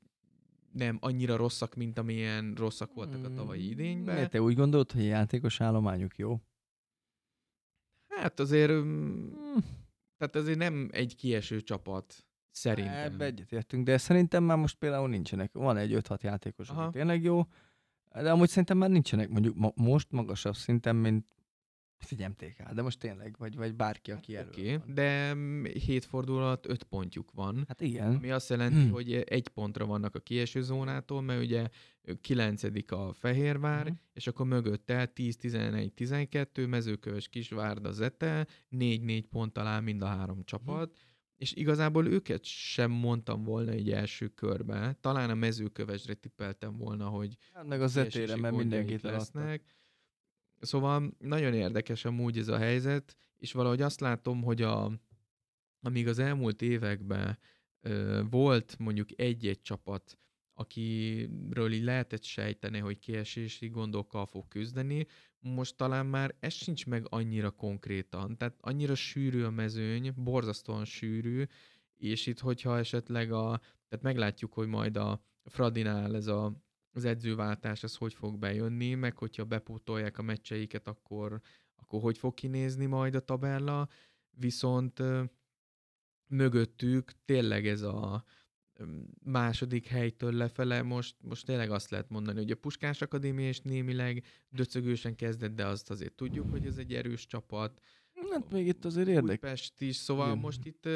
nem 0.73 0.99
annyira 1.01 1.37
rosszak, 1.37 1.75
mint 1.75 1.99
amilyen 1.99 2.55
rosszak 2.55 2.95
voltak 2.95 3.25
a 3.25 3.33
tavalyi 3.33 3.63
hmm, 3.63 3.71
idényben. 3.71 4.15
Miért 4.15 4.31
te 4.31 4.43
úgy 4.43 4.55
gondolod, 4.55 4.93
hogy 4.93 5.03
a 5.03 5.05
játékos 5.05 5.61
állományuk 5.61 6.17
jó? 6.17 6.41
Hát 8.09 8.41
azért, 8.41 8.71
hmm. 8.71 9.33
tehát 10.17 10.37
azért 10.37 10.59
nem 10.59 10.89
egy 10.93 11.17
kieső 11.17 11.61
csapat. 11.61 12.26
Szerintem. 12.57 12.95
Ebbe 12.95 13.25
egyetértünk, 13.25 13.85
de 13.85 13.99
szerintem 13.99 14.45
már 14.45 14.57
most 14.57 14.77
például 14.77 15.09
nincsenek. 15.09 15.53
Van 15.53 15.77
egy 15.77 15.93
5-6 15.95 16.21
játékos, 16.21 16.69
aki 16.69 16.99
tényleg 16.99 17.23
jó, 17.23 17.43
de 18.13 18.31
amúgy 18.31 18.49
szerintem 18.49 18.79
már 18.79 18.91
nincsenek 18.91 19.29
mondjuk 19.29 19.57
ma, 19.57 19.73
most 19.75 20.11
magasabb 20.11 20.55
szinten, 20.55 20.97
mint 20.97 21.27
egy 22.11 22.29
MTK, 22.29 22.73
de 22.73 22.83
most 22.83 22.99
tényleg, 22.99 23.35
vagy, 23.39 23.57
vagy 23.57 23.75
bárki, 23.75 24.11
aki 24.11 24.35
hát, 24.35 24.47
Oké, 24.47 24.75
okay, 24.75 24.95
de 24.95 25.37
hét 25.71 26.05
fordulat 26.05 26.67
öt 26.69 26.83
pontjuk 26.83 27.31
van. 27.33 27.65
Hát 27.69 27.81
igen. 27.81 28.13
Mi 28.13 28.31
azt 28.31 28.49
jelenti, 28.49 28.81
hmm. 28.81 28.91
hogy 28.91 29.13
egy 29.13 29.49
pontra 29.49 29.87
vannak 29.87 30.15
a 30.15 30.21
kieső 30.21 30.63
zónától, 30.63 31.23
mert 31.23 31.43
ugye 31.43 31.69
kilencedik 32.21 32.93
a 32.93 33.13
Fehérvár, 33.13 33.87
hmm. 33.87 34.01
és 34.13 34.27
akkor 34.27 34.47
mögötte 34.47 35.07
10, 35.07 35.37
11, 35.37 35.93
12, 35.93 36.67
Mezőköves, 36.67 37.29
Kisvárda, 37.29 37.93
Zete, 37.93 38.47
4-4 38.71 39.23
pont 39.31 39.53
talán 39.53 39.83
mind 39.83 40.03
a 40.03 40.07
három 40.07 40.45
csapat. 40.45 40.87
Hmm 40.87 41.15
és 41.37 41.53
igazából 41.53 42.07
őket 42.07 42.45
sem 42.45 42.91
mondtam 42.91 43.45
volna 43.45 43.71
egy 43.71 43.91
első 43.91 44.29
körbe. 44.29 44.97
Talán 45.01 45.31
a 45.31 45.35
mezőkövesre 45.35 46.15
tippeltem 46.15 46.77
volna, 46.77 47.09
hogy 47.09 47.37
hát 47.53 47.67
meg 47.67 47.83
az 47.83 47.93
zetére, 47.93 48.37
mert 48.37 48.57
mindenkit 48.57 49.03
lesznek. 49.03 49.75
Szóval 50.61 51.15
nagyon 51.19 51.55
érdekes 51.55 52.05
amúgy 52.05 52.39
ez 52.39 52.49
a 52.49 52.59
helyzet, 52.59 53.17
és 53.37 53.53
valahogy 53.53 53.83
azt 53.83 54.01
látom, 54.01 54.43
hogy 54.43 54.63
a, 54.63 54.93
amíg 55.81 56.09
az 56.09 56.19
elmúlt 56.19 56.63
években 56.63 57.39
volt 58.31 58.79
mondjuk 58.79 59.09
egy-egy 59.21 59.61
csapat, 59.63 60.19
akiről 60.55 61.73
így 61.73 61.83
lehetett 61.83 62.23
sejteni, 62.23 62.79
hogy 62.79 62.99
kiesési 62.99 63.69
gondokkal 63.69 64.27
fog 64.27 64.49
küzdeni, 64.49 65.07
most 65.55 65.77
talán 65.77 66.07
már 66.07 66.35
ez 66.41 66.53
sincs 66.53 66.87
meg 66.87 67.07
annyira 67.09 67.51
konkrétan. 67.51 68.37
Tehát 68.37 68.57
annyira 68.61 68.95
sűrű 68.95 69.43
a 69.43 69.51
mezőny, 69.51 70.13
borzasztóan 70.17 70.85
sűrű, 70.85 71.45
és 71.97 72.27
itt, 72.27 72.39
hogyha 72.39 72.79
esetleg 72.79 73.33
a, 73.33 73.61
tehát 73.89 74.05
meglátjuk, 74.05 74.53
hogy 74.53 74.69
majd 74.69 74.97
a 74.97 75.21
Fradinál 75.45 76.17
ez 76.17 76.27
a, 76.27 76.53
az 76.93 77.05
edzőváltás, 77.05 77.83
ez 77.83 77.97
hogy 77.97 78.15
fog 78.15 78.39
bejönni, 78.39 78.95
meg 78.95 79.17
hogyha 79.17 79.45
bepótolják 79.45 80.19
a 80.19 80.23
meccseiket, 80.23 80.89
akkor, 80.89 81.41
akkor 81.77 82.01
hogy 82.01 82.19
fog 82.19 82.35
kinézni 82.35 82.87
majd 82.87 83.15
a 83.15 83.21
tabella, 83.21 83.89
viszont 84.31 85.03
mögöttük 86.27 87.13
tényleg 87.25 87.67
ez 87.67 87.83
a 87.83 88.25
második 89.25 89.87
helytől 89.87 90.33
lefele, 90.33 90.83
most, 90.83 91.17
most 91.21 91.47
tényleg 91.47 91.71
azt 91.71 91.91
lehet 91.91 92.11
mondani, 92.11 92.39
hogy 92.39 92.51
a 92.51 92.57
Puskás 92.57 93.03
Akadémia 93.03 93.49
is 93.49 93.61
némileg 93.61 94.25
döcögősen 94.49 95.15
kezdett, 95.17 95.55
de 95.55 95.67
azt 95.67 95.91
azért 95.91 96.15
tudjuk, 96.15 96.51
hogy 96.51 96.67
ez 96.67 96.77
egy 96.77 96.95
erős 96.95 97.27
csapat. 97.27 97.81
Hát 98.31 98.53
még 98.53 98.67
itt 98.67 98.85
azért 98.85 99.09
érdekes. 99.09 99.31
Újpest 99.31 99.81
is, 99.81 99.97
szóval 99.97 100.27
Igen. 100.27 100.39
most 100.39 100.65
itt 100.65 100.89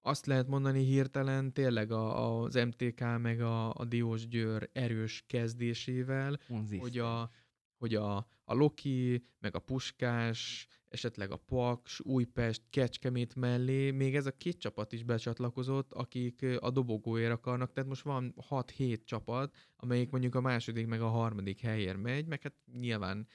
azt 0.00 0.26
lehet 0.26 0.48
mondani 0.48 0.84
hirtelen 0.84 1.52
tényleg 1.52 1.90
a, 1.90 2.40
az 2.42 2.54
MTK 2.54 3.18
meg 3.18 3.40
a, 3.40 3.74
a 3.74 3.84
Diós 3.84 4.28
Győr 4.28 4.70
erős 4.72 5.24
kezdésével, 5.26 6.38
hogy 6.78 6.98
a, 6.98 7.30
hogy 7.76 7.94
a, 7.94 8.16
a 8.44 8.54
Loki, 8.54 9.24
meg 9.38 9.54
a 9.54 9.58
Puskás, 9.58 10.66
esetleg 10.88 11.30
a 11.30 11.36
Paks, 11.36 12.00
Újpest, 12.00 12.62
Kecskemét 12.70 13.34
mellé 13.34 13.90
még 13.90 14.16
ez 14.16 14.26
a 14.26 14.36
két 14.36 14.58
csapat 14.58 14.92
is 14.92 15.02
becsatlakozott, 15.02 15.92
akik 15.92 16.46
a 16.60 16.70
dobogóért 16.70 17.32
akarnak, 17.32 17.72
tehát 17.72 17.88
most 17.88 18.02
van 18.02 18.34
6-7 18.50 19.04
csapat, 19.04 19.54
amelyik 19.76 20.10
mondjuk 20.10 20.34
a 20.34 20.40
második 20.40 20.86
meg 20.86 21.00
a 21.00 21.08
harmadik 21.08 21.60
helyért 21.60 22.02
megy, 22.02 22.26
meg 22.26 22.42
hát 22.42 22.54
nyilván 22.78 23.26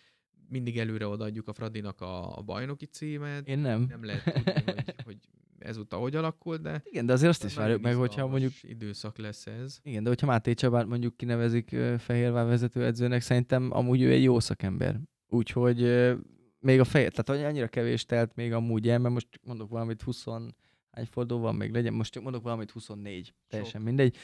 mindig 0.50 0.80
előre 0.80 1.08
odaadjuk 1.08 1.48
a 1.48 1.54
Fradinak 1.54 2.02
a, 2.02 2.38
a 2.38 2.42
bajnoki 2.42 2.86
címet. 2.86 3.48
Én 3.48 3.60
nem. 3.60 3.86
Nem 3.90 4.06
lehet 4.06 4.24
tudni, 4.24 4.62
hogy, 4.66 4.94
hogy 5.06 5.18
ezúttal 5.60 6.00
hogy 6.00 6.16
alakul, 6.16 6.58
de... 6.58 6.82
Igen, 6.84 7.06
de 7.06 7.14
azért 7.14 7.30
azt 7.30 7.44
is 7.44 7.56
várjuk 7.56 7.82
meg, 7.82 7.96
hogyha 7.96 8.28
mondjuk... 8.28 8.52
időszak 8.62 9.18
lesz 9.18 9.48
ez. 9.48 9.80
Igen, 9.84 10.04
de 10.04 10.10
hogyha 10.10 10.28
Máté 10.28 10.54
Csabát 10.54 10.88
mondjuk 10.88 11.18
kinevezik 11.18 11.76
Fehérvár 11.98 12.46
vezetőedzőnek, 12.46 13.22
szerintem 13.22 13.72
amúgy 13.72 14.02
ő 14.02 14.12
egy 14.12 14.24
jó 14.24 14.40
szakember. 14.40 15.00
Úgyhogy 15.28 15.82
még 16.64 16.80
a 16.80 16.84
feje, 16.84 17.10
tehát 17.10 17.44
annyira 17.46 17.68
kevés 17.68 18.06
telt 18.06 18.36
még 18.36 18.54
amúgy 18.54 18.90
el, 18.90 19.00
mert 19.00 19.14
most 19.14 19.28
mondok 19.44 19.70
valamit 19.70 20.02
20 20.02 20.26
hány 20.92 21.06
forduló 21.06 21.42
van 21.42 21.56
még 21.56 21.72
legyen, 21.72 21.94
most 21.94 22.12
csak 22.12 22.24
mondok 22.24 22.44
valamit 22.44 22.72
24, 22.72 23.34
teljesen 23.48 23.80
Sok. 23.80 23.84
mindegy. 23.84 24.16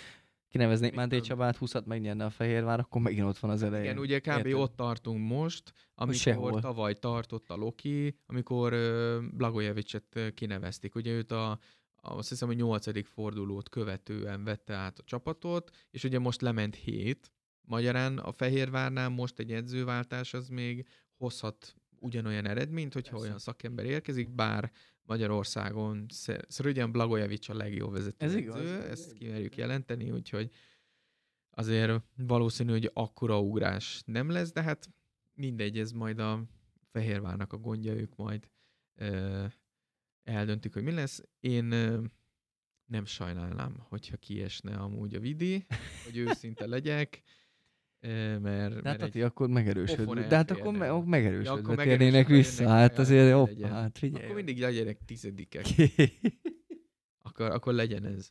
Kineveznék 0.49 0.93
Máté 0.93 1.19
Csabát, 1.19 1.57
20-at 1.59 1.85
megnyerne 1.85 2.25
a 2.25 2.29
Fehérvár, 2.29 2.79
akkor 2.79 3.01
megint 3.01 3.25
ott 3.25 3.37
van 3.37 3.51
az 3.51 3.63
elején. 3.63 3.85
Igen, 3.85 3.97
ugye 3.97 4.19
kb. 4.19 4.27
Érted? 4.27 4.53
ott 4.53 4.75
tartunk 4.75 5.27
most, 5.27 5.73
amikor 5.95 6.19
Sehol. 6.19 6.61
tavaly 6.61 6.93
tartott 6.93 7.49
a 7.49 7.55
Loki, 7.55 8.17
amikor 8.25 8.73
uh, 8.73 9.23
Blagojevicet 9.31 10.33
kinevezték. 10.33 10.95
Ugye 10.95 11.11
őt 11.11 11.31
a, 11.31 11.51
a, 11.51 11.59
azt 12.01 12.29
hiszem, 12.29 12.47
hogy 12.47 12.57
nyolcadik 12.57 13.05
fordulót 13.05 13.69
követően 13.69 14.43
vette 14.43 14.73
át 14.73 14.99
a 14.99 15.03
csapatot, 15.03 15.69
és 15.91 16.03
ugye 16.03 16.19
most 16.19 16.41
lement 16.41 16.75
hét. 16.75 17.31
Magyarán 17.61 18.17
a 18.17 18.31
Fehérvárnál 18.31 19.09
most 19.09 19.39
egy 19.39 19.51
edzőváltás 19.51 20.33
az 20.33 20.47
még 20.47 20.87
hozhat 21.17 21.75
ugyanolyan 21.99 22.45
eredményt, 22.45 22.93
hogyha 22.93 23.11
Persze. 23.11 23.25
olyan 23.25 23.39
szakember 23.39 23.85
érkezik, 23.85 24.29
bár 24.29 24.71
Magyarországon 25.01 26.05
Szrögyen 26.47 26.91
Blagojevic 26.91 27.49
a 27.49 27.53
legjobb 27.53 27.91
vezető. 27.91 28.25
Ez 28.25 28.35
igaz. 28.35 28.69
Ezt 28.69 29.13
kimerjük 29.13 29.55
jelenteni, 29.55 30.11
úgyhogy 30.11 30.51
azért 31.49 32.01
valószínű, 32.15 32.71
hogy 32.71 32.91
akkora 32.93 33.41
ugrás 33.41 34.01
nem 34.05 34.29
lesz, 34.29 34.51
de 34.51 34.61
hát 34.61 34.89
mindegy, 35.33 35.79
ez 35.79 35.91
majd 35.91 36.19
a 36.19 36.43
Fehérvárnak 36.91 37.53
a 37.53 37.57
gondja, 37.57 37.93
ők 37.93 38.15
majd 38.15 38.49
ö, 38.95 39.45
eldöntik, 40.23 40.73
hogy 40.73 40.83
mi 40.83 40.91
lesz. 40.91 41.23
Én 41.39 41.71
ö, 41.71 42.01
nem 42.85 43.05
sajnálnám, 43.05 43.75
hogyha 43.79 44.17
kiesne 44.17 44.75
amúgy 44.75 45.15
a 45.15 45.19
vidi, 45.19 45.65
hogy 46.05 46.17
őszinte 46.17 46.65
legyek 46.65 47.23
mert... 48.41 48.81
De 48.81 48.89
hát 48.89 49.01
Ati, 49.01 49.21
akkor 49.21 49.49
megerősödve. 49.49 50.27
De 50.27 50.35
hát 50.35 50.51
akkor, 50.51 50.73
me- 50.73 51.05
megerősödve 51.05 51.51
ja, 51.51 51.59
akkor 51.59 51.75
térnének 51.75 52.27
vissza. 52.27 52.67
Hát 52.67 52.99
azért, 52.99 53.33
hoppá, 53.33 53.69
hát 53.69 53.97
figyelj. 53.97 54.23
Akkor 54.23 54.35
mindig 54.35 54.59
legyenek 54.59 54.97
tizedikek. 55.05 55.65
akkor, 57.21 57.51
akkor 57.51 57.73
legyen 57.73 58.05
ez. 58.05 58.29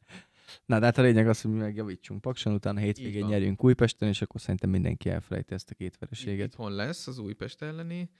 Na, 0.67 0.79
de 0.79 0.85
hát 0.85 0.99
a 0.99 1.03
lényeg 1.03 1.29
az, 1.29 1.41
hogy 1.41 1.51
mi 1.51 1.59
megjavítsunk 1.59 2.21
Pakson, 2.21 2.55
utána 2.55 2.81
hétvégén 2.81 3.27
nyerjünk 3.27 3.65
Újpesten, 3.65 4.09
és 4.09 4.23
akkor 4.23 4.41
szerintem 4.41 4.71
mindenki 4.71 5.11
elfelejti 5.11 5.55
ezt 5.55 5.71
a 5.71 5.75
két 5.75 5.99
vereséget. 5.99 6.47
Itthon 6.47 6.73
lesz 6.73 7.07
az 7.07 7.19
Újpest 7.19 7.63
elleni, 7.63 8.11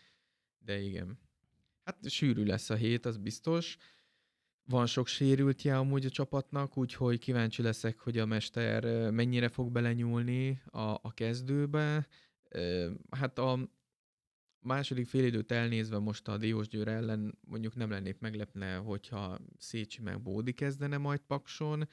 de 0.59 0.81
igen. 0.81 1.19
Hát 1.85 2.11
sűrű 2.11 2.45
lesz 2.45 2.71
a 2.71 2.75
hét, 2.75 3.07
az 3.07 3.17
biztos. 3.17 3.77
Van 4.71 4.87
sok 4.87 5.07
sérültje 5.07 5.79
amúgy 5.79 6.05
a 6.07 6.11
csapatnak, 6.11 6.77
úgyhogy 6.77 7.19
kíváncsi 7.19 7.63
leszek, 7.63 7.99
hogy 7.99 8.19
a 8.19 8.27
mester 8.27 9.11
mennyire 9.11 9.49
fog 9.49 9.73
belenyúlni 9.73 10.63
a, 10.67 10.81
a 10.81 11.13
kezdőbe. 11.15 12.07
Hát 13.11 13.39
a 13.39 13.69
második 14.61 15.07
félidőt 15.07 15.53
elnézve 15.53 15.99
most 15.99 16.29
a 16.29 16.37
Diós 16.37 16.69
Győr 16.69 16.89
ellen 16.89 17.39
mondjuk 17.41 17.75
nem 17.75 17.91
lennék 17.91 18.19
meglepne, 18.19 18.77
hogyha 18.77 19.39
Szécsi 19.59 20.03
meg 20.03 20.23
Bódi 20.23 20.53
kezdene 20.53 20.99
majd 20.99 21.21
Pakson, 21.21 21.89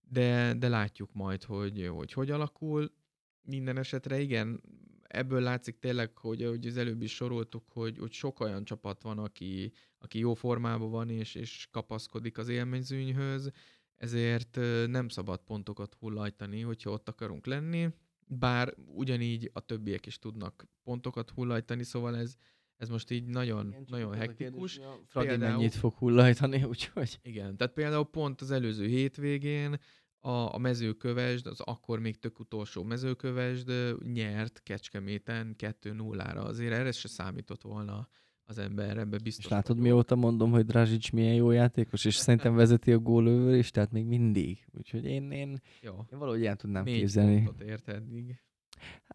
de, 0.00 0.54
de 0.54 0.68
látjuk 0.68 1.12
majd, 1.12 1.42
hogy, 1.42 1.86
hogy 1.86 2.12
hogy 2.12 2.30
alakul. 2.30 2.92
Minden 3.42 3.76
esetre 3.76 4.20
igen, 4.20 4.62
ebből 5.14 5.40
látszik 5.40 5.78
tényleg, 5.78 6.18
hogy 6.18 6.42
ahogy 6.42 6.66
az 6.66 6.76
előbb 6.76 7.02
is 7.02 7.14
soroltuk, 7.14 7.64
hogy, 7.68 7.98
hogy 7.98 8.12
sok 8.12 8.40
olyan 8.40 8.64
csapat 8.64 9.02
van, 9.02 9.18
aki, 9.18 9.72
aki 9.98 10.18
jó 10.18 10.34
formában 10.34 10.90
van 10.90 11.10
és, 11.10 11.34
és 11.34 11.68
kapaszkodik 11.70 12.38
az 12.38 12.48
élményzőnyhöz, 12.48 13.50
ezért 13.96 14.58
nem 14.86 15.08
szabad 15.08 15.40
pontokat 15.40 15.94
hullajtani, 15.94 16.60
hogyha 16.60 16.90
ott 16.90 17.08
akarunk 17.08 17.46
lenni, 17.46 17.88
bár 18.26 18.74
ugyanígy 18.86 19.50
a 19.52 19.60
többiek 19.60 20.06
is 20.06 20.18
tudnak 20.18 20.66
pontokat 20.82 21.30
hullajtani, 21.30 21.82
szóval 21.82 22.16
ez, 22.16 22.36
ez 22.76 22.88
most 22.88 23.10
így 23.10 23.24
nagyon, 23.24 23.66
igen, 23.66 23.84
nagyon 23.88 24.14
hektikus. 24.14 24.80
Fradi 25.06 25.26
például, 25.26 25.52
mennyit 25.52 25.74
fog 25.74 25.94
hullajtani, 25.94 26.64
úgyhogy... 26.72 27.18
Igen, 27.22 27.56
tehát 27.56 27.74
például 27.74 28.04
pont 28.04 28.40
az 28.40 28.50
előző 28.50 28.86
hétvégén 28.86 29.78
a, 30.24 30.54
a 30.54 30.58
mezőkövesd, 30.58 31.46
az 31.46 31.60
akkor 31.60 31.98
még 31.98 32.18
tök 32.18 32.38
utolsó 32.40 32.82
mezőkövesd 32.82 33.72
nyert 34.12 34.62
Kecskeméten 34.62 35.54
2-0-ra. 35.58 36.44
Azért 36.44 36.72
erre 36.72 36.92
se 36.92 37.08
számított 37.08 37.62
volna 37.62 38.08
az 38.44 38.58
ember, 38.58 38.98
ebbe 38.98 39.18
biztos 39.18 39.44
És 39.44 39.50
látod, 39.50 39.76
vagyok. 39.76 39.92
mióta 39.92 40.14
mondom, 40.14 40.50
hogy 40.50 40.64
Drazsics 40.64 41.12
milyen 41.12 41.34
jó 41.34 41.50
játékos, 41.50 42.04
és 42.04 42.14
szerintem 42.14 42.54
vezeti 42.54 42.92
a 42.92 42.98
gólövő 42.98 43.56
is, 43.56 43.70
tehát 43.70 43.92
még 43.92 44.06
mindig. 44.06 44.66
Úgyhogy 44.72 45.04
én, 45.04 45.30
én, 45.30 45.60
jó. 45.80 45.92
én 46.12 46.18
valahogy 46.18 46.44
el 46.44 46.56
tudnám 46.56 46.84
Négy 46.84 46.98
képzelni. 46.98 47.48
érted. 47.66 48.02
Oké, 48.04 48.34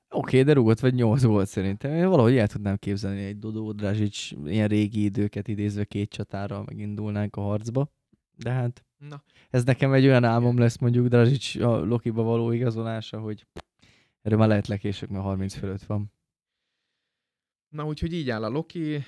okay, 0.10 0.44
de 0.44 0.54
rúgott 0.54 0.80
vagy 0.80 0.94
nyolc 0.94 1.24
volt 1.24 1.48
szerintem. 1.48 1.94
Én 1.94 2.10
valahogy 2.10 2.38
el 2.38 2.48
tudnám 2.48 2.78
képzelni 2.78 3.24
egy 3.24 3.40
Dodó 3.40 3.72
Drazsics 3.72 4.32
ilyen 4.46 4.68
régi 4.68 5.04
időket 5.04 5.48
idézve 5.48 5.86
két 5.86 6.10
csatára 6.10 6.64
megindulnánk 6.66 7.36
a 7.36 7.42
harcba. 7.42 7.92
De 8.36 8.52
hát 8.52 8.84
Na. 9.00 9.24
ez 9.50 9.64
nekem 9.64 9.94
egy 9.94 10.06
olyan 10.06 10.24
álmom 10.24 10.58
lesz 10.58 10.78
mondjuk 10.78 11.08
Drazsics 11.08 11.56
a 11.56 11.80
Lokiba 11.80 12.24
való 12.24 12.52
igazolása, 12.52 13.20
hogy 13.20 13.46
erről 14.22 14.38
már 14.38 14.48
lehet 14.48 14.68
lekések, 14.68 15.10
mert 15.10 15.24
30 15.24 15.54
fölött 15.54 15.84
van. 15.84 16.12
Na 17.70 17.86
úgyhogy 17.86 18.14
így 18.14 18.30
áll 18.30 18.44
a 18.44 18.50
Loki, 18.50 19.04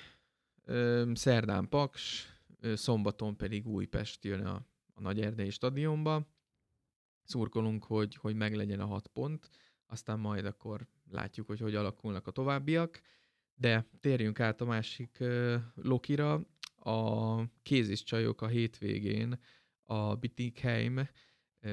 szerdán 1.13 1.69
Paks, 1.69 2.27
szombaton 2.73 3.37
pedig 3.37 3.67
Újpest 3.67 4.23
jön 4.23 4.45
a, 4.45 4.65
a 4.93 5.01
Nagy 5.01 5.21
Erdei 5.21 5.49
stadionba. 5.49 6.27
Szurkolunk, 7.23 7.83
hogy, 7.83 8.15
hogy 8.15 8.35
meglegyen 8.35 8.79
a 8.79 8.85
hat 8.85 9.07
pont, 9.07 9.49
aztán 9.85 10.19
majd 10.19 10.45
akkor 10.45 10.87
látjuk, 11.11 11.47
hogy 11.47 11.59
hogy 11.59 11.75
alakulnak 11.75 12.27
a 12.27 12.31
továbbiak. 12.31 13.01
De 13.55 13.85
térjünk 13.99 14.39
át 14.39 14.61
a 14.61 14.65
másik 14.65 15.23
Lokira. 15.75 16.45
A 16.83 17.35
kézis 17.61 18.03
csajok 18.03 18.41
a 18.41 18.47
hétvégén 18.47 19.39
a 19.91 20.15
Bittigheim 20.15 21.07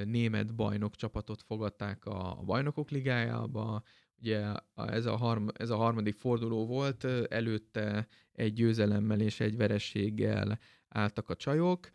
német 0.04 0.54
bajnok 0.54 0.96
csapatot 0.96 1.42
fogadták 1.42 2.04
a, 2.04 2.42
bajnokok 2.44 2.90
ligájába, 2.90 3.82
Ugye 4.20 4.52
ez 4.74 5.06
a, 5.06 5.16
harm, 5.16 5.48
ez 5.52 5.70
a 5.70 5.76
harmadik 5.76 6.14
forduló 6.14 6.66
volt, 6.66 7.04
előtte 7.28 8.06
egy 8.32 8.52
győzelemmel 8.52 9.20
és 9.20 9.40
egy 9.40 9.56
verességgel 9.56 10.58
álltak 10.88 11.28
a 11.28 11.36
csajok. 11.36 11.90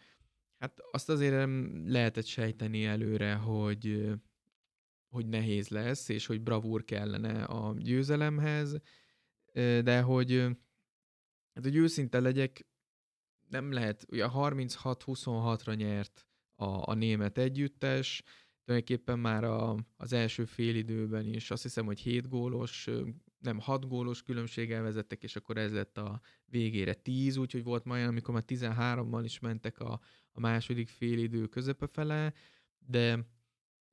Hát 0.57 0.79
azt 0.91 1.09
azért 1.09 1.33
nem 1.33 1.83
lehetett 1.87 2.25
sejteni 2.25 2.85
előre, 2.85 3.33
hogy, 3.33 4.11
hogy 5.09 5.27
nehéz 5.27 5.67
lesz, 5.67 6.09
és 6.09 6.25
hogy 6.25 6.41
bravúr 6.41 6.83
kellene 6.83 7.43
a 7.43 7.75
győzelemhez, 7.77 8.77
de 9.83 10.01
hogy, 10.01 10.37
hát, 11.53 11.63
hogy 11.63 11.75
őszinte 11.75 12.19
legyek, 12.19 12.65
nem 13.53 13.71
lehet, 13.71 14.05
ugye 14.09 14.27
36-26-ra 14.33 15.75
nyert 15.75 16.27
a, 16.55 16.63
a, 16.63 16.83
a 16.85 16.93
német 16.93 17.37
együttes. 17.37 18.23
Tulajdonképpen 18.65 19.19
már 19.19 19.43
a, 19.43 19.77
az 19.97 20.13
első 20.13 20.45
félidőben 20.45 21.25
is 21.25 21.51
azt 21.51 21.63
hiszem, 21.63 21.85
hogy 21.85 21.99
7 21.99 22.29
gólos, 22.29 22.89
nem 23.39 23.59
6 23.59 23.87
gólos 23.87 24.23
különbséggel 24.23 24.81
vezettek, 24.81 25.23
és 25.23 25.35
akkor 25.35 25.57
ez 25.57 25.71
lett 25.73 25.97
a 25.97 26.21
végére 26.45 26.93
10, 26.93 27.37
úgyhogy 27.37 27.63
volt 27.63 27.85
majd, 27.85 28.07
amikor 28.07 28.33
már 28.33 28.43
13-mal 28.47 29.21
is 29.23 29.39
mentek 29.39 29.79
a, 29.79 29.99
a 30.31 30.39
második 30.39 30.89
félidő 30.89 31.47
közepe 31.47 31.87
fele, 31.87 32.33
de 32.77 33.27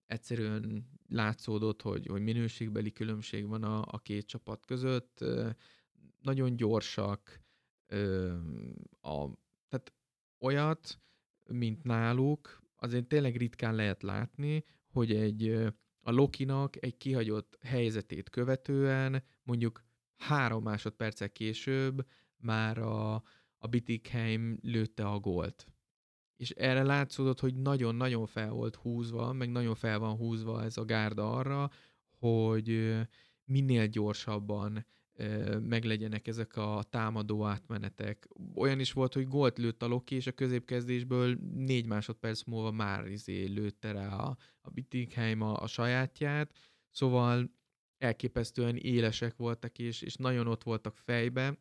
egyszerűen 0.07 0.88
látszódott, 1.09 1.83
hogy, 1.83 2.07
hogy 2.07 2.23
minőségbeli 2.23 2.92
különbség 2.92 3.46
van 3.46 3.62
a, 3.64 3.85
a 3.87 3.99
két 3.99 4.27
csapat 4.27 4.66
között. 4.66 5.25
Nagyon 6.23 6.57
gyorsak, 6.57 7.40
a, 9.01 9.27
olyat, 10.40 11.00
mint 11.44 11.83
náluk, 11.83 12.62
azért 12.76 13.07
tényleg 13.07 13.37
ritkán 13.37 13.74
lehet 13.74 14.03
látni, 14.03 14.64
hogy 14.92 15.14
egy 15.14 15.70
a 16.00 16.11
Lokinak 16.11 16.85
egy 16.85 16.96
kihagyott 16.96 17.59
helyzetét 17.62 18.31
követően 18.31 19.24
mondjuk 19.42 19.85
három 20.16 20.62
másodperccel 20.62 21.31
később 21.31 22.07
már 22.37 22.79
a, 22.79 23.14
a 23.59 23.66
Bittigheim 23.68 24.59
lőtte 24.62 25.07
a 25.07 25.18
gólt. 25.18 25.66
És 26.37 26.50
erre 26.50 26.83
látszódott, 26.83 27.40
hogy 27.40 27.55
nagyon-nagyon 27.55 28.26
fel 28.26 28.50
volt 28.50 28.76
húzva, 28.76 29.33
meg 29.33 29.50
nagyon 29.50 29.74
fel 29.74 29.98
van 29.98 30.16
húzva 30.16 30.62
ez 30.64 30.76
a 30.76 30.85
gárda 30.85 31.33
arra, 31.33 31.70
hogy 32.18 32.98
minél 33.44 33.87
gyorsabban 33.87 34.87
meglegyenek 35.62 36.26
ezek 36.26 36.56
a 36.56 36.83
támadó 36.90 37.44
átmenetek. 37.44 38.28
Olyan 38.54 38.80
is 38.80 38.92
volt, 38.92 39.14
hogy 39.14 39.28
gólt 39.28 39.59
lőtt 39.59 39.83
a 39.83 39.87
Loki, 39.87 40.14
és 40.14 40.26
a 40.26 40.33
középkezdésből 40.33 41.38
négy 41.54 41.87
másodperc 41.87 42.42
múlva 42.42 42.70
már 42.70 43.06
izé 43.06 43.44
lőtte 43.44 43.92
rá 43.92 44.16
a, 44.16 44.37
a 44.61 44.70
Bittingheim 44.70 45.40
a, 45.40 45.62
a 45.62 45.66
sajátját, 45.66 46.52
szóval 46.90 47.50
elképesztően 47.98 48.76
élesek 48.76 49.37
voltak, 49.37 49.78
és, 49.78 50.02
és 50.02 50.14
nagyon 50.14 50.46
ott 50.46 50.62
voltak 50.62 50.96
fejbe, 50.96 51.59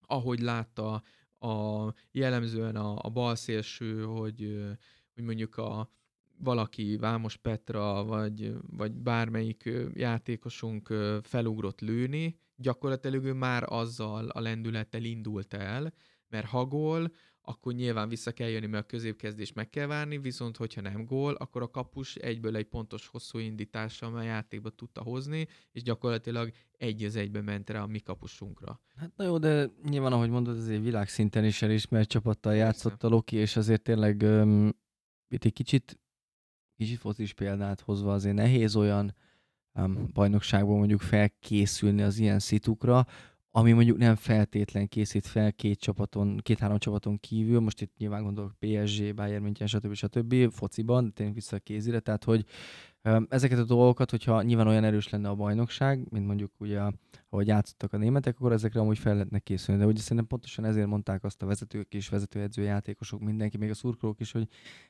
ahogy 0.00 0.40
látta 0.40 1.02
a, 1.38 1.88
jellemzően 2.10 2.76
a, 2.76 2.98
a 3.02 3.08
bal 3.10 3.34
szélső, 3.34 4.04
hogy, 4.04 4.58
hogy 5.14 5.24
mondjuk 5.24 5.56
a, 5.56 5.90
valaki, 6.42 6.96
Vámos 6.96 7.36
Petra, 7.36 8.04
vagy, 8.04 8.52
vagy 8.76 8.92
bármelyik 8.92 9.70
játékosunk 9.94 10.94
felugrott 11.22 11.80
lőni, 11.80 12.38
gyakorlatilag 12.56 13.24
ő 13.24 13.32
már 13.32 13.64
azzal 13.66 14.28
a 14.28 14.40
lendülettel 14.40 15.04
indult 15.04 15.54
el, 15.54 15.92
mert 16.28 16.46
ha 16.46 16.64
gól, 16.64 17.12
akkor 17.44 17.72
nyilván 17.72 18.08
vissza 18.08 18.32
kell 18.32 18.48
jönni, 18.48 18.66
mert 18.66 18.84
a 18.84 18.86
középkezdés 18.86 19.52
meg 19.52 19.70
kell 19.70 19.86
várni, 19.86 20.18
viszont 20.18 20.56
hogyha 20.56 20.80
nem 20.80 21.04
gól, 21.04 21.34
akkor 21.34 21.62
a 21.62 21.70
kapus 21.70 22.14
egyből 22.14 22.56
egy 22.56 22.66
pontos 22.66 23.06
hosszú 23.06 23.38
indítással 23.38 24.16
a 24.16 24.22
játékba 24.22 24.70
tudta 24.70 25.02
hozni, 25.02 25.46
és 25.72 25.82
gyakorlatilag 25.82 26.50
egy 26.78 27.04
az 27.04 27.16
egybe 27.16 27.40
ment 27.40 27.70
rá 27.70 27.82
a 27.82 27.86
mi 27.86 27.98
kapusunkra. 27.98 28.80
Hát 28.96 29.12
na 29.16 29.24
jó, 29.24 29.38
de 29.38 29.70
nyilván, 29.82 30.12
ahogy 30.12 30.30
mondod, 30.30 30.56
azért 30.56 30.82
világszinten 30.82 31.44
is 31.44 31.62
elismert 31.62 32.08
csapattal 32.08 32.54
játszott 32.54 33.02
a 33.02 33.08
Loki, 33.08 33.36
és 33.36 33.56
azért 33.56 33.82
tényleg 33.82 34.22
um, 34.22 34.70
itt 35.28 35.44
egy 35.44 35.52
kicsit, 35.52 36.00
kicsit 36.82 36.98
focis 36.98 37.32
példát 37.32 37.80
hozva 37.80 38.12
azért 38.12 38.34
nehéz 38.34 38.76
olyan 38.76 39.14
um, 39.74 40.10
bajnokságból 40.12 40.78
mondjuk 40.78 41.00
felkészülni 41.00 42.02
az 42.02 42.18
ilyen 42.18 42.38
szitukra, 42.38 43.06
ami 43.54 43.72
mondjuk 43.72 43.98
nem 43.98 44.14
feltétlen 44.14 44.88
készít 44.88 45.26
fel 45.26 45.52
két 45.52 45.80
csapaton, 45.80 46.38
két-három 46.42 46.78
csapaton 46.78 47.20
kívül, 47.20 47.60
most 47.60 47.80
itt 47.80 47.96
nyilván 47.96 48.22
gondolok 48.22 48.54
PSG, 48.58 49.14
Bayern 49.14 49.42
München, 49.42 49.66
stb. 49.66 49.94
stb. 49.94 50.50
fociban, 50.50 51.12
tényleg 51.12 51.34
vissza 51.34 51.56
a 51.56 51.58
kézire, 51.58 52.00
tehát 52.00 52.24
hogy 52.24 52.44
ezeket 53.28 53.58
a 53.58 53.64
dolgokat, 53.64 54.10
hogyha 54.10 54.42
nyilván 54.42 54.66
olyan 54.66 54.84
erős 54.84 55.08
lenne 55.08 55.28
a 55.28 55.34
bajnokság, 55.34 56.06
mint 56.10 56.26
mondjuk 56.26 56.52
ugye, 56.58 56.80
ahogy 57.28 57.46
játszottak 57.46 57.92
a 57.92 57.96
németek, 57.96 58.34
akkor 58.36 58.52
ezekre 58.52 58.80
amúgy 58.80 58.98
fel 58.98 59.12
lehetne 59.12 59.38
készülni. 59.38 59.80
De 59.80 59.86
ugye 59.86 60.00
szerintem 60.00 60.26
pontosan 60.26 60.64
ezért 60.64 60.86
mondták 60.86 61.24
azt 61.24 61.42
a 61.42 61.46
vezetők 61.46 61.94
és 61.94 62.08
vezetőedző 62.08 62.62
játékosok, 62.62 63.20
mindenki, 63.20 63.56
még 63.56 63.70
a 63.70 63.74
szurkolók 63.74 64.20
is, 64.20 64.32
hogy 64.32 64.48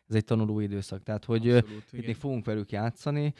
ez 0.08 0.14
egy 0.14 0.24
tanuló 0.24 0.60
időszak. 0.60 1.02
Tehát, 1.02 1.24
hogy 1.24 1.50
Abszolút, 1.50 1.84
itt 1.92 2.06
még 2.06 2.16
fogunk 2.16 2.44
velük 2.44 2.70
játszani, 2.70 3.32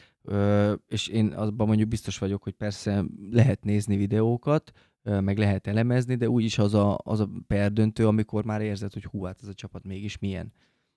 és 0.88 1.08
én 1.08 1.26
abban 1.26 1.66
mondjuk 1.66 1.88
biztos 1.88 2.18
vagyok, 2.18 2.42
hogy 2.42 2.52
persze 2.52 3.04
lehet 3.30 3.64
nézni 3.64 3.96
videókat, 3.96 4.72
meg 5.02 5.38
lehet 5.38 5.66
elemezni, 5.66 6.14
de 6.14 6.28
úgyis 6.28 6.58
az 6.58 6.74
a, 6.74 6.98
az 7.04 7.20
a 7.20 7.28
perdöntő, 7.46 8.06
amikor 8.06 8.44
már 8.44 8.60
érzed, 8.60 8.92
hogy 8.92 9.04
hú, 9.04 9.24
hát 9.24 9.38
ez 9.42 9.48
a 9.48 9.54
csapat 9.54 9.84
mégis 9.84 10.18
milyen. 10.18 10.52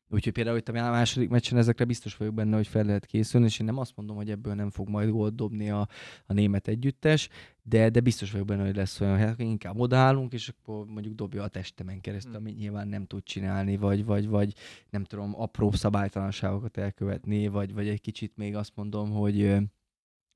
Úgyhogy 0.10 0.34
például 0.34 0.58
itt 0.58 0.70
a 0.70 0.72
második 0.72 1.30
meccsen 1.30 1.58
ezekre 1.58 1.86
biztos 1.86 2.18
vagyok 2.18 2.34
benne, 2.34 2.56
hogy 2.56 2.68
fel 2.68 2.84
lehet 2.84 3.06
készülni, 3.06 3.46
és 3.46 3.60
én 3.60 3.66
nem 3.66 3.78
azt 3.78 3.96
mondom, 3.96 4.16
hogy 4.16 4.30
ebből 4.30 4.54
nem 4.54 4.70
fog 4.70 4.90
majd 4.90 5.10
gólt 5.10 5.36
dobni 5.36 5.70
a, 5.70 5.88
a 6.26 6.34
német 6.34 6.68
együttes, 6.68 7.30
de, 7.62 7.90
de 7.90 8.00
biztos 8.00 8.32
vagyok 8.32 8.48
benne, 8.48 8.66
hogy 8.66 8.76
lesz 8.76 9.02
olyan, 9.02 9.36
hogy 9.36 9.46
inkább 9.46 9.80
odaállunk, 9.80 10.34
és 10.34 10.50
akkor 10.50 10.86
mondjuk 10.86 11.16
dobja 11.16 11.44
a 11.44 11.48
testemen 11.48 12.02
keresztül, 12.02 12.34
hmm. 12.34 12.42
amit 12.42 12.58
nyilván 12.58 12.88
nem 12.88 13.06
tud 13.06 13.24
csinálni, 13.24 13.78
vagy, 13.78 14.06
vagy, 14.06 14.28
vagy 14.28 14.54
nem 14.90 15.04
tudom, 15.04 15.42
apró 15.42 15.72
szabálytalanságokat 15.72 16.78
elkövetni, 16.78 17.48
vagy, 17.48 17.74
vagy 17.74 17.88
egy 17.88 18.02
kicsit 18.02 18.38
még 18.38 18.56
azt 18.56 18.76
mondom, 18.76 19.12
hogy 19.12 19.58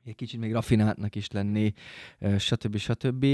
egy 0.10 0.16
kicsit 0.16 0.40
még 0.40 0.52
rafináltnak 0.52 1.16
is 1.16 1.32
lenni, 1.32 1.74
stb. 2.38 2.78
stb. 2.78 3.26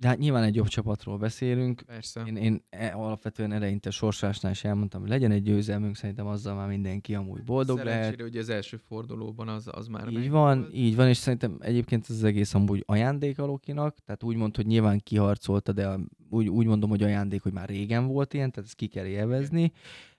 De 0.00 0.08
hát 0.08 0.18
nyilván 0.18 0.42
egy 0.42 0.54
jobb 0.54 0.66
csapatról 0.66 1.18
beszélünk. 1.18 1.82
Persze. 1.86 2.22
Én, 2.26 2.36
én 2.36 2.64
e, 2.70 2.92
alapvetően 2.94 3.52
eleinte 3.52 3.90
sorsásnál 3.90 4.52
is 4.52 4.64
elmondtam, 4.64 5.00
hogy 5.00 5.10
legyen 5.10 5.30
egy 5.30 5.42
győzelmünk, 5.42 5.96
szerintem 5.96 6.26
azzal 6.26 6.54
már 6.54 6.68
mindenki 6.68 7.14
amúgy 7.14 7.42
boldog 7.42 7.78
Szerencsére, 7.78 8.04
lehet. 8.04 8.20
hogy 8.20 8.36
az 8.36 8.48
első 8.48 8.76
fordulóban 8.76 9.48
az, 9.48 9.68
az 9.70 9.86
már 9.86 10.08
Így 10.08 10.30
van, 10.30 10.58
volt. 10.60 10.74
így 10.74 10.96
van, 10.96 11.08
és 11.08 11.16
szerintem 11.16 11.56
egyébként 11.60 12.04
ez 12.08 12.14
az 12.14 12.24
egész 12.24 12.54
amúgy 12.54 12.82
ajándék 12.86 13.38
a 13.38 13.46
Lokinak, 13.46 13.98
tehát 14.04 14.22
úgy 14.22 14.36
mond, 14.36 14.56
hogy 14.56 14.66
nyilván 14.66 14.98
kiharcolta, 14.98 15.72
de 15.72 15.98
úgy, 16.30 16.48
úgy 16.48 16.66
mondom, 16.66 16.90
hogy 16.90 17.02
ajándék, 17.02 17.42
hogy 17.42 17.52
már 17.52 17.68
régen 17.68 18.06
volt 18.06 18.34
ilyen, 18.34 18.50
tehát 18.50 18.68
ezt 18.68 18.76
ki 18.78 18.86
kell 18.86 19.06
élvezni. 19.06 19.72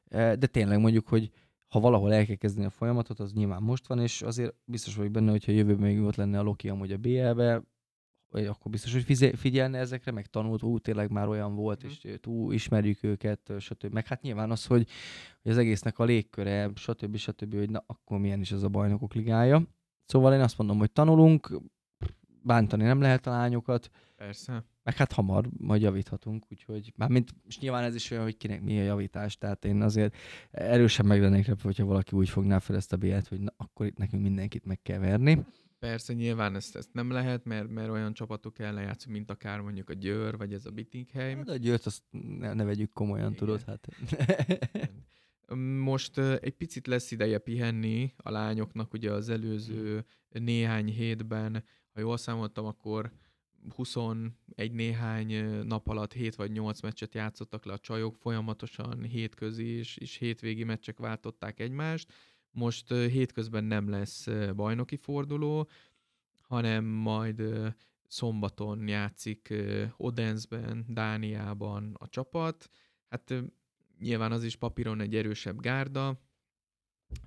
De 0.10 0.36
tényleg 0.36 0.80
mondjuk, 0.80 1.08
hogy 1.08 1.32
ha 1.69 1.79
valahol 1.79 2.13
el 2.13 2.25
kell 2.25 2.36
kezdeni 2.36 2.65
a 2.65 2.69
folyamatot, 2.69 3.19
az 3.19 3.34
nyilván 3.34 3.62
most 3.62 3.88
van, 3.88 3.99
és 3.99 4.21
azért 4.21 4.55
biztos 4.65 4.95
vagyok 4.95 5.12
benne, 5.12 5.32
hogyha 5.32 5.51
jövőben 5.51 5.88
még 5.88 6.01
ott 6.01 6.15
lenne 6.15 6.39
a 6.39 6.43
Loki 6.43 6.69
amúgy 6.69 6.91
a 6.91 6.97
BL-be, 6.97 7.63
vagy 8.29 8.45
akkor 8.45 8.71
biztos, 8.71 8.93
hogy 8.93 9.36
figyelne 9.36 9.77
ezekre, 9.77 10.12
meg 10.12 10.27
tanult, 10.27 10.63
ú, 10.63 10.79
tényleg 10.79 11.12
már 11.12 11.27
olyan 11.27 11.55
volt, 11.55 11.86
mm. 11.86 11.88
és 11.88 12.17
túl 12.19 12.53
ismerjük 12.53 13.03
őket, 13.03 13.53
stb. 13.60 13.93
Meg 13.93 14.08
hát 14.08 14.21
nyilván 14.21 14.51
az, 14.51 14.65
hogy, 14.65 14.88
hogy 15.41 15.51
az 15.51 15.58
egésznek 15.58 15.99
a 15.99 16.03
légköre, 16.03 16.71
stb. 16.75 17.15
stb., 17.15 17.55
hogy 17.55 17.69
na, 17.69 17.84
akkor 17.88 18.19
milyen 18.19 18.39
is 18.39 18.51
ez 18.51 18.63
a 18.63 18.69
bajnokok 18.69 19.13
ligája. 19.13 19.63
Szóval 20.05 20.34
én 20.34 20.41
azt 20.41 20.58
mondom, 20.58 20.77
hogy 20.77 20.91
tanulunk, 20.91 21.62
bántani 22.43 22.84
nem 22.84 23.01
lehet 23.01 23.27
a 23.27 23.32
lányokat. 23.32 23.89
Persze. 24.19 24.65
Meg 24.84 24.95
hát 24.95 25.12
hamar 25.12 25.49
majd 25.58 25.82
javíthatunk, 25.82 26.45
úgyhogy 26.49 26.93
mármint, 26.95 27.32
és 27.47 27.60
nyilván 27.60 27.84
ez 27.84 27.95
is 27.95 28.12
olyan, 28.12 28.23
hogy 28.23 28.38
kinek 28.38 28.62
mi 28.62 28.79
a 28.79 28.84
javítás, 28.84 29.38
tehát 29.38 29.65
én 29.65 29.82
azért 29.82 30.15
erősen 30.51 31.05
meg 31.05 31.21
lennék 31.21 31.45
repve, 31.45 31.63
hogyha 31.63 31.86
valaki 31.86 32.15
úgy 32.15 32.29
fogná 32.29 32.60
fel 32.60 32.75
ezt 32.75 32.93
a 32.93 32.97
bélet, 32.97 33.27
hogy 33.27 33.39
na, 33.39 33.53
akkor 33.58 33.86
itt 33.86 33.97
nekünk 33.97 34.23
mindenkit 34.23 34.65
meg 34.65 34.82
kell 34.82 34.99
verni. 34.99 35.45
Persze, 35.79 36.13
nyilván 36.13 36.55
ezt, 36.55 36.75
ezt 36.75 36.93
nem 36.93 37.12
lehet, 37.12 37.45
mert, 37.45 37.69
mert 37.69 37.89
olyan 37.89 38.13
csapatok 38.13 38.60
ellen 38.60 38.84
játszunk, 38.84 39.15
mint 39.15 39.32
akár 39.32 39.60
mondjuk 39.60 39.89
a 39.89 39.93
Győr, 39.93 40.38
vagy 40.38 40.53
ez 40.53 40.65
a 40.65 40.71
Bittingheim. 40.71 41.38
Hát 41.38 41.49
a 41.49 41.55
Győrt 41.55 41.86
azt 41.86 42.03
ne, 42.39 42.53
ne 42.53 42.63
vegyük 42.63 42.91
komolyan, 42.91 43.32
Igen. 43.32 43.38
tudod, 43.38 43.63
hát. 43.63 43.88
Most 45.89 46.17
egy 46.17 46.55
picit 46.55 46.88
lesz 46.88 47.12
ideje 47.12 47.38
pihenni 47.38 48.13
a 48.17 48.32
lányoknak, 48.32 48.93
ugye 48.93 49.12
az 49.12 49.29
előző 49.29 50.05
néhány 50.29 50.88
hétben, 50.88 51.63
ha 51.93 51.99
jól 51.99 52.17
számoltam, 52.17 52.65
akkor 52.65 53.12
21 53.76 54.32
néhány 54.72 55.34
nap 55.65 55.88
alatt 55.88 56.13
7 56.13 56.36
vagy 56.36 56.52
8 56.52 56.82
meccset 56.82 57.13
játszottak 57.13 57.65
le 57.65 57.74
a 57.74 57.80
csajok, 57.80 58.15
folyamatosan 58.15 59.04
hétközi 59.04 59.65
és, 59.65 59.98
és 59.98 60.15
hétvégi 60.15 60.63
meccsek 60.63 60.98
váltották 60.98 61.60
egymást, 61.60 62.13
most 62.52 62.93
hétközben 62.93 63.63
nem 63.63 63.89
lesz 63.89 64.28
bajnoki 64.56 64.95
forduló, 64.95 65.69
hanem 66.41 66.86
majd 66.86 67.41
szombaton 68.08 68.88
játszik 68.88 69.54
Odensben, 69.98 70.86
Dániában 70.88 71.95
a 72.00 72.08
csapat. 72.10 72.69
Hát 73.10 73.34
nyilván 74.00 74.32
az 74.32 74.43
is 74.43 74.56
papíron 74.56 75.02
egy 75.02 75.15
erősebb 75.15 75.60
gárda. 75.60 76.22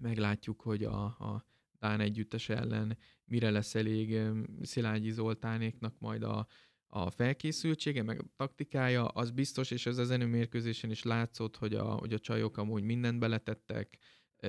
Meglátjuk, 0.01 0.61
hogy 0.61 0.85
a, 0.85 1.05
a 1.05 1.47
Dán 1.83 2.01
együttes 2.01 2.49
ellen 2.49 2.99
mire 3.25 3.51
lesz 3.51 3.75
elég 3.75 4.21
Szilágyi 4.63 5.11
Zoltánéknak 5.11 5.99
majd 5.99 6.23
a, 6.23 6.47
a 6.87 7.11
felkészültsége, 7.11 8.03
meg 8.03 8.21
a 8.21 8.25
taktikája, 8.37 9.07
az 9.07 9.31
biztos, 9.31 9.71
és 9.71 9.87
ez 9.87 9.99
az 9.99 10.09
mérkőzésen 10.09 10.91
is 10.91 11.03
látszott, 11.03 11.57
hogy 11.57 11.75
a, 11.75 11.85
hogy 11.85 12.13
a 12.13 12.19
csajok 12.19 12.57
amúgy 12.57 12.83
mindent 12.83 13.19
beletettek, 13.19 13.99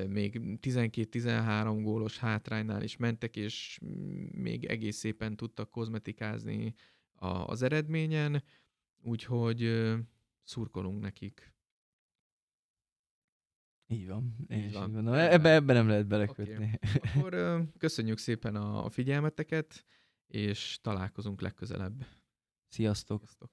még 0.07 0.41
12-13 0.61 1.79
gólos 1.81 2.17
hátránynál 2.17 2.83
is 2.83 2.97
mentek, 2.97 3.35
és 3.35 3.79
még 4.31 4.65
egész 4.65 4.97
szépen 4.97 5.35
tudtak 5.35 5.71
kozmetikázni 5.71 6.73
az 7.45 7.61
eredményen, 7.61 8.43
úgyhogy 9.01 9.91
szurkolunk 10.43 11.01
nekik. 11.01 11.52
Így 13.87 14.07
van. 14.07 14.35
Én 14.47 14.57
Így 14.57 14.65
is 14.65 14.73
van. 14.73 14.87
így 14.87 14.93
gondolom. 14.93 15.19
Ebbe, 15.19 15.53
ebbe 15.53 15.73
nem 15.73 15.87
lehet 15.87 16.07
belekötni. 16.07 16.79
Oké. 16.85 16.99
Akkor 17.19 17.33
ö, 17.33 17.61
köszönjük 17.77 18.17
szépen 18.17 18.55
a 18.55 18.85
a 18.85 18.89
figyelmeteket, 18.89 19.85
és 20.27 20.77
találkozunk 20.81 21.41
legközelebb. 21.41 22.05
Sziasztok! 22.67 23.19
Sziasztok! 23.19 23.51